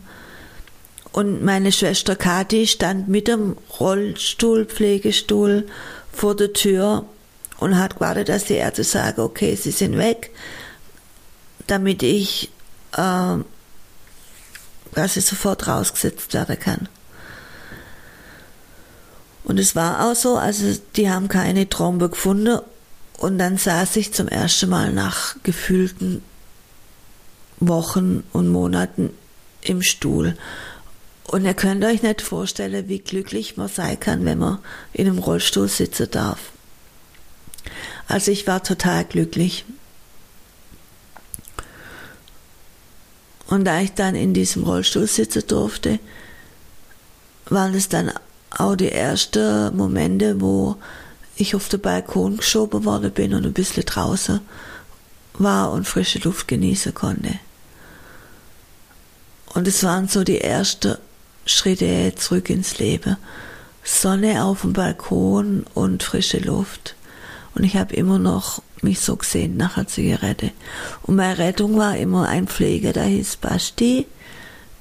Und 1.12 1.42
meine 1.42 1.72
Schwester 1.72 2.14
Kathi 2.14 2.66
stand 2.66 3.08
mit 3.08 3.26
dem 3.26 3.56
Rollstuhl, 3.80 4.64
Pflegestuhl 4.64 5.66
vor 6.12 6.36
der 6.36 6.52
Tür 6.52 7.04
und 7.58 7.78
hat 7.78 7.94
gewartet, 7.94 8.28
dass 8.28 8.44
die 8.44 8.54
Ärzte 8.54 8.84
sagen, 8.84 9.20
okay, 9.20 9.56
sie 9.56 9.72
sind 9.72 9.98
weg, 9.98 10.30
damit 11.66 12.02
ich 12.02 12.50
äh, 12.92 13.36
quasi 14.94 15.20
sofort 15.20 15.66
rausgesetzt 15.66 16.32
werden 16.32 16.58
kann. 16.58 16.88
Und 19.44 19.58
es 19.58 19.74
war 19.74 20.08
auch 20.08 20.14
so, 20.14 20.36
also 20.36 20.80
die 20.94 21.10
haben 21.10 21.28
keine 21.28 21.68
Trombe 21.68 22.08
gefunden 22.08 22.60
und 23.18 23.38
dann 23.38 23.58
saß 23.58 23.96
ich 23.96 24.12
zum 24.12 24.28
ersten 24.28 24.70
Mal 24.70 24.92
nach 24.92 25.34
gefühlten 25.42 26.22
Wochen 27.58 28.22
und 28.32 28.48
Monaten 28.48 29.10
im 29.62 29.82
Stuhl 29.82 30.36
und 31.30 31.44
ihr 31.44 31.54
könnt 31.54 31.84
euch 31.84 32.02
nicht 32.02 32.22
vorstellen, 32.22 32.88
wie 32.88 32.98
glücklich 32.98 33.56
man 33.56 33.68
sein 33.68 34.00
kann, 34.00 34.24
wenn 34.24 34.38
man 34.38 34.58
in 34.92 35.06
einem 35.06 35.20
Rollstuhl 35.20 35.68
sitzen 35.68 36.10
darf. 36.10 36.50
Also 38.08 38.32
ich 38.32 38.48
war 38.48 38.64
total 38.64 39.04
glücklich. 39.04 39.64
Und 43.46 43.64
da 43.64 43.80
ich 43.80 43.92
dann 43.92 44.16
in 44.16 44.34
diesem 44.34 44.64
Rollstuhl 44.64 45.06
sitzen 45.06 45.44
durfte, 45.46 46.00
waren 47.46 47.74
es 47.74 47.88
dann 47.88 48.12
auch 48.50 48.74
die 48.74 48.90
ersten 48.90 49.76
Momente, 49.76 50.40
wo 50.40 50.78
ich 51.36 51.54
auf 51.54 51.68
den 51.68 51.80
Balkon 51.80 52.38
geschoben 52.38 52.84
worden 52.84 53.12
bin 53.12 53.34
und 53.34 53.46
ein 53.46 53.52
bisschen 53.52 53.84
draußen 53.84 54.40
war 55.34 55.70
und 55.70 55.86
frische 55.86 56.18
Luft 56.18 56.48
genießen 56.48 56.92
konnte. 56.92 57.38
Und 59.54 59.68
es 59.68 59.84
waren 59.84 60.08
so 60.08 60.24
die 60.24 60.40
ersten 60.40 60.96
Schritte 61.50 62.14
zurück 62.16 62.50
ins 62.50 62.78
Leben. 62.78 63.16
Sonne 63.82 64.44
auf 64.44 64.62
dem 64.62 64.72
Balkon 64.72 65.64
und 65.74 66.02
frische 66.02 66.38
Luft. 66.38 66.94
Und 67.54 67.64
ich 67.64 67.76
habe 67.76 67.94
immer 67.94 68.18
noch 68.18 68.62
mich 68.82 69.00
so 69.00 69.16
gesehen 69.16 69.56
nach 69.56 69.76
einer 69.76 69.86
Zigarette. 69.86 70.52
Und 71.02 71.16
meine 71.16 71.38
Rettung 71.38 71.76
war 71.76 71.96
immer 71.96 72.28
ein 72.28 72.46
Pfleger, 72.46 72.92
der 72.92 73.04
hieß 73.04 73.36
Basti. 73.36 74.06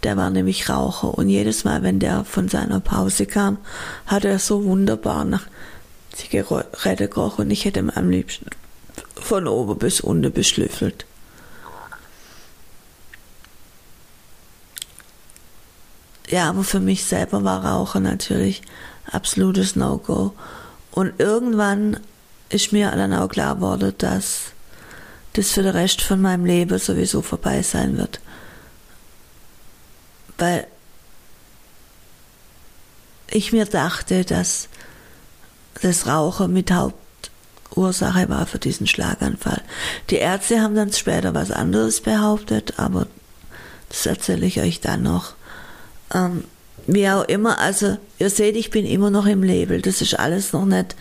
Der 0.03 0.15
war 0.15 0.29
nämlich 0.29 0.69
Raucher. 0.69 1.17
Und 1.17 1.29
jedes 1.29 1.63
Mal, 1.63 1.83
wenn 1.83 1.99
der 1.99 2.23
von 2.23 2.47
seiner 2.47 2.79
Pause 2.79 3.25
kam, 3.25 3.57
hat 4.05 4.23
er 4.23 4.39
so 4.39 4.63
wunderbar 4.63 5.25
nach 5.25 5.47
Zigarette 6.13 7.07
gerochen. 7.07 7.45
Und 7.45 7.51
ich 7.51 7.65
hätte 7.65 7.79
ihn 7.79 7.91
am 7.93 8.09
liebsten 8.09 8.45
von 9.15 9.47
oben 9.47 9.77
bis 9.77 10.01
unten 10.01 10.31
beschlüffelt. 10.31 11.05
Ja, 16.29 16.49
aber 16.49 16.63
für 16.63 16.79
mich 16.79 17.05
selber 17.05 17.43
war 17.43 17.65
Rauchen 17.65 18.03
natürlich 18.03 18.61
absolutes 19.11 19.75
No-Go. 19.75 20.33
Und 20.91 21.19
irgendwann 21.19 21.99
ist 22.49 22.71
mir 22.71 22.91
dann 22.91 23.13
auch 23.13 23.29
klar 23.29 23.55
geworden, 23.55 23.93
dass 23.97 24.51
das 25.33 25.51
für 25.51 25.63
den 25.63 25.71
Rest 25.75 26.01
von 26.01 26.21
meinem 26.21 26.45
Leben 26.45 26.77
sowieso 26.79 27.21
vorbei 27.21 27.61
sein 27.61 27.97
wird. 27.97 28.19
Weil 30.37 30.67
ich 33.31 33.51
mir 33.51 33.65
dachte, 33.65 34.25
dass 34.25 34.69
das 35.81 36.07
Rauchen 36.07 36.53
mit 36.53 36.71
Haupt, 36.71 36.95
Ursache 37.75 38.27
war 38.29 38.47
für 38.47 38.59
diesen 38.59 38.87
Schlaganfall. 38.87 39.61
Die 40.09 40.15
Ärzte 40.15 40.61
haben 40.61 40.75
dann 40.75 40.91
später 40.91 41.35
was 41.35 41.51
anderes 41.51 42.01
behauptet, 42.01 42.79
aber 42.79 43.07
das 43.89 44.05
erzähle 44.05 44.45
ich 44.45 44.59
euch 44.59 44.81
dann 44.81 45.03
noch. 45.03 45.33
Ähm, 46.13 46.43
wie 46.87 47.07
auch 47.09 47.23
immer, 47.25 47.59
also 47.59 47.97
ihr 48.17 48.29
seht, 48.29 48.55
ich 48.55 48.71
bin 48.71 48.85
immer 48.85 49.11
noch 49.11 49.25
im 49.25 49.43
Label. 49.43 49.81
Das 49.81 50.01
ist 50.01 50.17
alles 50.17 50.53
noch 50.53 50.65
nicht 50.65 50.95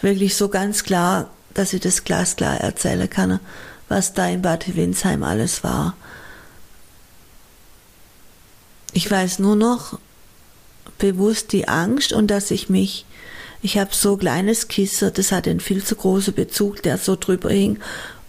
wirklich 0.00 0.36
so 0.36 0.48
ganz 0.48 0.84
klar, 0.84 1.30
dass 1.52 1.72
ich 1.72 1.80
das 1.80 2.04
glasklar 2.04 2.60
erzählen 2.60 3.08
kann, 3.08 3.40
was 3.88 4.14
da 4.14 4.26
in 4.28 4.42
Bad 4.42 4.74
Windsheim 4.74 5.22
alles 5.22 5.62
war. 5.62 5.96
Ich 8.92 9.10
weiß 9.10 9.40
nur 9.40 9.56
noch 9.56 9.98
bewusst 10.98 11.52
die 11.52 11.68
Angst 11.68 12.12
und 12.12 12.28
dass 12.28 12.50
ich 12.50 12.68
mich, 12.68 13.04
ich 13.60 13.76
habe 13.78 13.90
so 13.92 14.16
kleines 14.16 14.68
Kissen, 14.68 15.12
das 15.12 15.32
hat 15.32 15.48
einen 15.48 15.60
viel 15.60 15.84
zu 15.84 15.96
großen 15.96 16.32
Bezug, 16.32 16.82
der 16.82 16.98
so 16.98 17.16
drüber 17.16 17.50
hing 17.50 17.78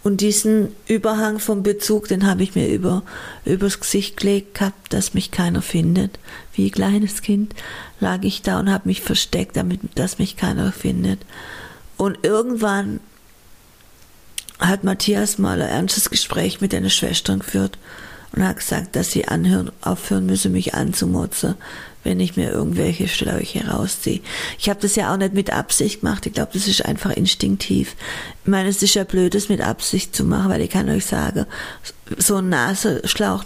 und 0.05 0.21
diesen 0.21 0.75
Überhang 0.87 1.39
vom 1.39 1.63
Bezug, 1.63 2.07
den 2.07 2.27
habe 2.27 2.43
ich 2.43 2.53
mir 2.53 2.67
über, 2.67 3.01
übers 3.43 3.79
Gesicht 3.79 4.17
gelegt 4.17 4.53
gehabt, 4.53 4.93
dass 4.93 5.15
mich 5.15 5.31
keiner 5.31 5.63
findet. 5.63 6.19
Wie 6.53 6.67
ein 6.67 6.71
kleines 6.71 7.23
Kind 7.23 7.55
lag 7.99 8.19
ich 8.21 8.43
da 8.43 8.59
und 8.59 8.71
habe 8.71 8.87
mich 8.87 9.01
versteckt, 9.01 9.57
damit, 9.57 9.79
dass 9.95 10.19
mich 10.19 10.37
keiner 10.37 10.71
findet. 10.71 11.21
Und 11.97 12.19
irgendwann 12.21 12.99
hat 14.59 14.83
Matthias 14.83 15.39
mal 15.39 15.59
ein 15.59 15.69
ernstes 15.69 16.11
Gespräch 16.11 16.61
mit 16.61 16.75
einer 16.75 16.91
Schwestern 16.91 17.39
geführt 17.39 17.79
und 18.35 18.45
hat 18.45 18.57
gesagt, 18.57 18.95
dass 18.95 19.11
sie 19.11 19.27
anhören, 19.27 19.71
aufhören 19.81 20.25
müsse, 20.25 20.49
mich 20.49 20.73
anzumotzen, 20.73 21.55
wenn 22.03 22.19
ich 22.19 22.35
mir 22.35 22.51
irgendwelche 22.51 23.07
Schläuche 23.07 23.67
rausziehe. 23.67 24.21
Ich 24.59 24.69
habe 24.69 24.79
das 24.81 24.95
ja 24.95 25.11
auch 25.11 25.17
nicht 25.17 25.33
mit 25.33 25.51
Absicht 25.51 26.01
gemacht. 26.01 26.25
Ich 26.25 26.33
glaube, 26.33 26.51
das 26.53 26.67
ist 26.67 26.85
einfach 26.85 27.11
instinktiv. 27.11 27.95
Ich 28.43 28.49
meine, 28.49 28.69
es 28.69 28.83
ist 28.83 28.93
ja 28.93 29.05
blöd, 29.05 29.33
das 29.33 29.49
mit 29.49 29.61
Absicht 29.61 30.15
zu 30.15 30.23
machen, 30.23 30.51
weil 30.51 30.61
ich 30.61 30.69
kann 30.69 30.89
euch 30.89 31.05
sagen, 31.05 31.45
so 32.17 32.35
einen 32.35 32.49
Nasenschlauch 32.49 33.45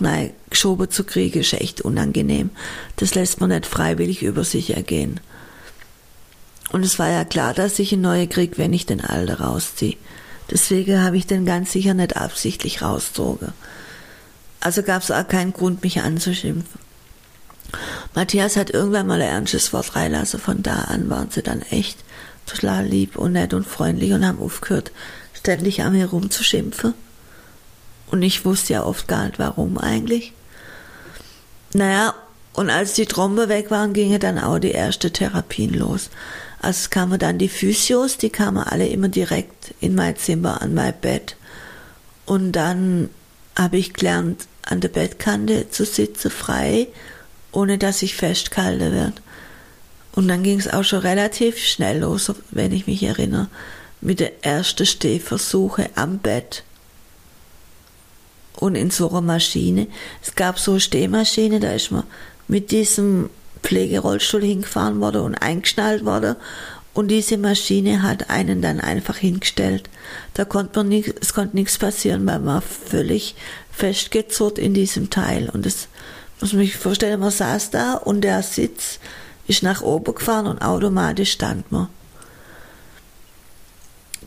geschoben 0.50 0.90
zu 0.90 1.04
kriegen, 1.04 1.40
ist 1.40 1.54
echt 1.54 1.82
unangenehm. 1.82 2.50
Das 2.98 3.16
lässt 3.16 3.40
man 3.40 3.50
nicht 3.50 3.66
freiwillig 3.66 4.24
über 4.24 4.44
sich 4.44 4.76
ergehen. 4.76 5.20
Und 6.72 6.84
es 6.84 7.00
war 7.00 7.10
ja 7.10 7.26
klar, 7.26 7.54
dass 7.54 7.80
ich 7.80 7.94
einen 7.94 8.02
neuen 8.02 8.30
krieg, 8.30 8.58
wenn 8.58 8.74
ich 8.74 8.86
den 8.86 9.02
alten 9.02 9.42
rausziehe. 9.42 9.98
Deswegen 10.52 11.02
habe 11.02 11.18
ich 11.18 11.28
den 11.28 11.46
ganz 11.46 11.72
sicher 11.72 11.94
nicht 11.94 12.18
absichtlich 12.18 12.82
rausgezogen. 12.82 13.54
Also 14.60 14.84
gab 14.84 15.02
es 15.02 15.12
auch 15.12 15.28
keinen 15.28 15.54
Grund, 15.54 15.84
mich 15.84 16.02
anzuschimpfen. 16.02 16.80
Matthias 18.16 18.56
hat 18.56 18.72
irgendwann 18.72 19.08
mal 19.08 19.22
ein 19.22 19.30
ernstes 19.30 19.72
Wort 19.74 19.86
freilassen. 19.86 20.40
Von 20.40 20.64
da 20.64 20.76
an 20.76 21.10
waren 21.10 21.30
sie 21.30 21.44
dann 21.44 21.62
echt 21.62 22.00
total 22.46 22.86
lieb 22.86 23.18
und 23.18 23.34
nett 23.34 23.54
und 23.54 23.68
freundlich 23.68 24.12
und 24.12 24.26
haben 24.26 24.40
aufgehört, 24.40 24.92
ständig 25.34 25.82
an 25.82 25.94
mir 25.94 26.08
rumzuschimpfen. 26.08 26.94
Und 28.08 28.24
ich 28.24 28.44
wusste 28.44 28.74
ja 28.74 28.84
oft 28.84 29.08
gar 29.08 29.26
nicht, 29.26 29.40
warum 29.40 29.78
eigentlich. 29.78 30.34
Naja, 31.74 32.16
und 32.54 32.72
als 32.72 32.94
die 32.94 33.06
Trombe 33.06 33.48
weg 33.48 33.70
waren, 33.70 33.94
gingen 33.94 34.20
dann 34.20 34.40
auch 34.40 34.58
die 34.58 34.72
erste 34.72 35.12
Therapien 35.12 35.74
los. 35.74 36.10
Also 36.62 36.90
kamen 36.90 37.20
dann 37.20 37.38
die 37.38 37.48
Physios, 37.48 38.18
die 38.18 38.32
kamen 38.32 38.64
alle 38.64 38.88
immer 38.88 39.08
direkt 39.08 39.76
in 39.80 39.96
mein 39.96 40.18
Zimmer 40.18 40.62
an 40.62 40.74
mein 40.74 40.94
Bett. 41.00 41.38
Und 42.26 42.52
dann 42.54 43.10
habe 43.60 43.78
ich 43.78 43.94
gelernt, 43.94 44.48
an 44.64 44.80
der 44.80 44.90
Bettkante 44.90 45.70
zu 45.70 45.86
sitzen, 45.86 46.32
frei 46.32 46.88
ohne 47.52 47.78
dass 47.78 48.02
ich 48.02 48.16
festgehalten 48.16 48.94
werde. 48.94 49.14
Und 50.14 50.28
dann 50.28 50.44
ging 50.44 50.60
es 50.60 50.72
auch 50.72 50.84
schon 50.84 51.00
relativ 51.00 51.58
schnell 51.58 52.00
los, 52.00 52.32
wenn 52.52 52.72
ich 52.72 52.88
mich 52.88 53.04
erinnere, 53.04 53.48
mit 54.02 54.20
den 54.20 54.32
ersten 54.42 54.86
Stehversuchen 54.86 55.88
am 55.96 56.20
Bett 56.20 56.64
und 58.56 58.76
in 58.76 58.92
so 58.92 59.10
einer 59.10 59.22
Maschine. 59.22 59.88
Es 60.22 60.36
gab 60.36 60.60
so 60.60 60.72
eine 60.72 60.80
Stehmaschine, 60.80 61.60
da 61.60 61.72
ist 61.72 61.92
man 61.92 62.04
mit 62.48 62.72
diesem 62.72 63.30
Pflegerollstuhl 63.64 64.44
hingefahren 64.44 65.00
worden 65.00 65.22
und 65.22 65.36
eingeschnallt 65.36 66.06
worden 66.06 66.36
und 66.94 67.10
diese 67.10 67.38
Maschine 67.38 68.02
hat 68.02 68.30
einen 68.30 68.62
dann 68.62 68.80
einfach 68.80 69.18
hingestellt. 69.18 69.90
Da 70.34 70.46
konnte 70.46 70.80
man 70.80 70.90
nicht, 70.90 71.14
es 71.22 71.34
konnte 71.34 71.56
nichts 71.56 71.78
passieren, 71.78 72.26
weil 72.26 72.40
man 72.40 72.62
völlig 72.62 73.36
festgezurrt 73.72 74.58
in 74.58 74.74
diesem 74.74 75.10
Teil 75.10 75.50
und 75.50 75.66
es 75.66 75.88
muss 76.42 76.54
man 76.54 76.64
sich 76.64 76.78
vorstellen, 76.78 77.20
man 77.20 77.32
saß 77.32 77.72
da 77.72 77.94
und 77.94 78.22
der 78.22 78.44
Sitz 78.44 79.00
ist 79.48 79.64
nach 79.64 79.82
oben 79.82 80.16
gefahren 80.16 80.48
und 80.48 80.62
automatisch 80.62 81.32
stand 81.34 81.72
man. 81.72 81.90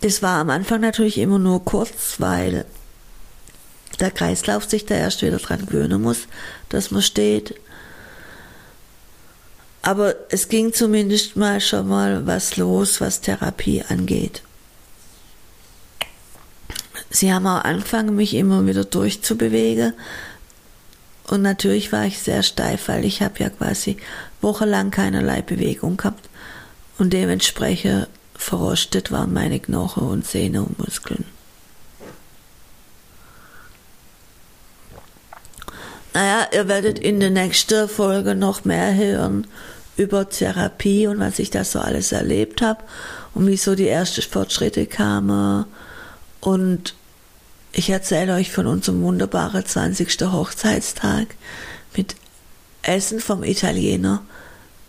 Das 0.00 0.20
war 0.20 0.40
am 0.40 0.50
Anfang 0.50 0.80
natürlich 0.80 1.18
immer 1.18 1.38
nur 1.38 1.64
kurz, 1.64 2.16
weil 2.18 2.64
der 4.00 4.10
Kreislauf 4.10 4.64
sich 4.64 4.84
da 4.84 4.96
erst 4.96 5.22
wieder 5.22 5.38
dran 5.38 5.66
gewöhnen 5.66 6.02
muss, 6.02 6.26
dass 6.68 6.90
man 6.90 7.02
steht. 7.02 7.54
Aber 9.82 10.14
es 10.30 10.48
ging 10.48 10.72
zumindest 10.72 11.36
mal 11.36 11.60
schon 11.60 11.88
mal 11.88 12.26
was 12.26 12.56
los, 12.56 13.00
was 13.00 13.20
Therapie 13.20 13.82
angeht. 13.88 14.42
Sie 17.10 17.32
haben 17.32 17.46
auch 17.46 17.64
angefangen, 17.64 18.16
mich 18.16 18.34
immer 18.34 18.66
wieder 18.66 18.84
durchzubewegen, 18.84 19.92
und 21.32 21.40
natürlich 21.40 21.92
war 21.92 22.04
ich 22.04 22.18
sehr 22.18 22.42
steif, 22.42 22.88
weil 22.88 23.04
ich 23.04 23.22
habe 23.22 23.38
ja 23.38 23.48
quasi 23.48 23.96
wochenlang 24.40 24.90
keinerlei 24.90 25.40
Bewegung 25.40 25.96
gehabt 25.96 26.28
und 26.98 27.12
dementsprechend 27.12 28.08
verrostet 28.34 29.12
waren 29.12 29.32
meine 29.32 29.60
Knochen 29.60 30.06
und 30.08 30.26
Sehnen 30.26 30.64
und 30.64 30.78
Muskeln. 30.78 31.24
Naja, 36.12 36.48
ihr 36.52 36.68
werdet 36.68 36.98
in 36.98 37.20
der 37.20 37.30
nächsten 37.30 37.88
Folge 37.88 38.34
noch 38.34 38.66
mehr 38.66 38.94
hören 38.94 39.46
über 39.96 40.28
Therapie 40.28 41.06
und 41.06 41.20
was 41.20 41.38
ich 41.38 41.50
da 41.50 41.64
so 41.64 41.80
alles 41.80 42.12
erlebt 42.12 42.62
habe 42.62 42.82
und 43.34 43.46
wie 43.46 43.56
so 43.56 43.74
die 43.74 43.88
ersten 43.88 44.22
Fortschritte 44.22 44.86
kamen 44.86 45.66
und 46.40 46.94
ich 47.72 47.88
erzähle 47.88 48.34
euch 48.34 48.52
von 48.52 48.66
unserem 48.66 49.00
wunderbaren 49.02 49.64
20. 49.64 50.20
Hochzeitstag 50.30 51.34
mit 51.96 52.16
Essen 52.82 53.20
vom 53.20 53.44
Italiener, 53.44 54.22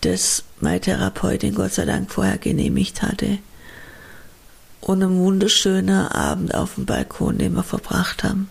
das 0.02 0.44
meine 0.60 0.82
Therapeutin 0.82 1.56
Gott 1.56 1.74
sei 1.74 1.86
Dank 1.86 2.12
vorher 2.12 2.38
genehmigt 2.38 3.02
hatte. 3.02 3.38
Und 4.82 5.02
einem 5.02 5.18
wunderschönen 5.20 6.08
Abend 6.08 6.54
auf 6.54 6.76
dem 6.76 6.86
Balkon, 6.86 7.38
den 7.38 7.54
wir 7.54 7.64
verbracht 7.64 8.24
haben. 8.26 8.50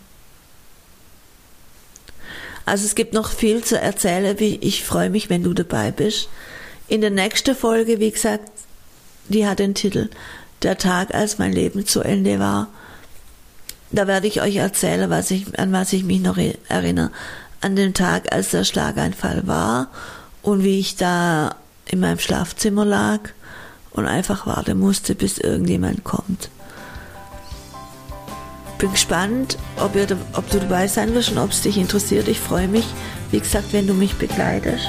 Also 2.64 2.87
es 2.87 2.94
gibt 2.94 3.12
noch 3.12 3.31
viel 3.31 3.64
zu 3.64 3.81
erzählen, 3.81 4.37
ich 4.38 4.85
freue 4.85 5.11
mich, 5.11 5.31
wenn 5.31 5.42
du 5.42 5.53
dabei 5.53 5.90
bist. 5.90 6.29
In 6.88 7.01
der 7.01 7.11
nächsten 7.11 7.57
Folge, 7.57 7.98
wie 8.01 8.11
gesagt, 8.11 8.51
die 9.29 9.46
hat 9.46 9.59
den 9.59 9.75
Titel 9.75 10.11
Der 10.62 10.79
Tag, 10.79 11.14
als 11.14 11.38
mein 11.38 11.53
Leben 11.53 11.87
zu 11.87 12.01
Ende 12.01 12.38
war 12.38 12.68
da 13.92 14.07
werde 14.07 14.27
ich 14.27 14.40
euch 14.40 14.57
erzählen, 14.57 15.11
was 15.11 15.31
ich, 15.31 15.59
an 15.59 15.72
was 15.72 15.92
ich 15.92 16.03
mich 16.03 16.20
noch 16.20 16.38
erinnere. 16.68 17.11
An 17.61 17.77
den 17.77 17.94
Tag, 17.94 18.33
als 18.33 18.51
der 18.51 18.64
Schlaganfall 18.64 19.46
war 19.46 19.88
und 20.40 20.64
wie 20.64 20.81
ich 20.81 20.96
da 20.96 21.55
in 21.87 22.01
meinem 22.01 22.18
Schlafzimmer 22.18 22.85
lag 22.85 23.20
und 23.90 24.07
einfach 24.07 24.46
warten 24.46 24.79
musste, 24.79 25.14
bis 25.14 25.38
irgendjemand 25.38 26.03
kommt. 26.05 26.48
Bin 28.83 28.90
gespannt, 28.90 29.59
ob, 29.79 29.95
ihr, 29.95 30.09
ob 30.33 30.51
du 30.51 30.59
dabei 30.59 30.88
sein 30.88 31.14
wirst 31.14 31.31
und 31.31 31.38
ob 31.38 31.53
es 31.53 31.62
dich 31.62 31.79
interessiert. 31.79 32.27
Ich 32.27 32.40
freue 32.40 32.66
mich, 32.66 32.85
wie 33.31 33.38
gesagt, 33.38 33.73
wenn 33.73 33.87
du 33.87 33.95
mich 33.95 34.16
begleitest. 34.16 34.88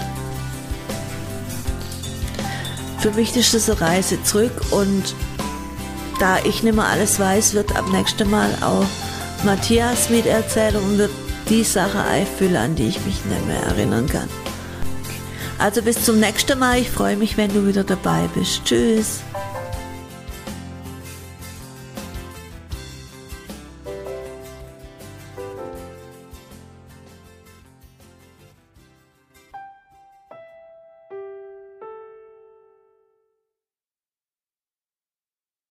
Für 2.98 3.12
mich 3.12 3.36
ist 3.36 3.54
es 3.54 3.70
eine 3.70 3.80
Reise 3.80 4.18
zurück 4.24 4.60
und 4.72 5.14
da 6.20 6.40
ich 6.44 6.64
nicht 6.64 6.74
mehr 6.74 6.88
alles 6.88 7.20
weiß, 7.20 7.54
wird 7.54 7.76
ab 7.76 7.86
nächstem 7.92 8.32
Mal 8.32 8.50
auch 8.62 8.88
Matthias 9.46 10.10
miterzählen 10.10 10.78
und 10.78 10.98
wird 10.98 11.12
die 11.48 11.64
Sache 11.64 12.00
einfüllen, 12.00 12.56
an 12.56 12.74
die 12.74 12.88
ich 12.88 13.06
mich 13.06 13.24
nicht 13.26 13.46
mehr 13.46 13.62
erinnern 13.62 14.08
kann. 14.08 14.28
Also 15.60 15.84
bis 15.84 16.04
zum 16.04 16.20
nächsten 16.20 16.58
Mal. 16.58 16.80
Ich 16.80 16.90
freue 16.90 17.16
mich, 17.16 17.38
wenn 17.38 17.54
du 17.54 17.68
wieder 17.68 17.84
dabei 17.84 18.28
bist. 18.34 18.66
Tschüss. 18.66 19.20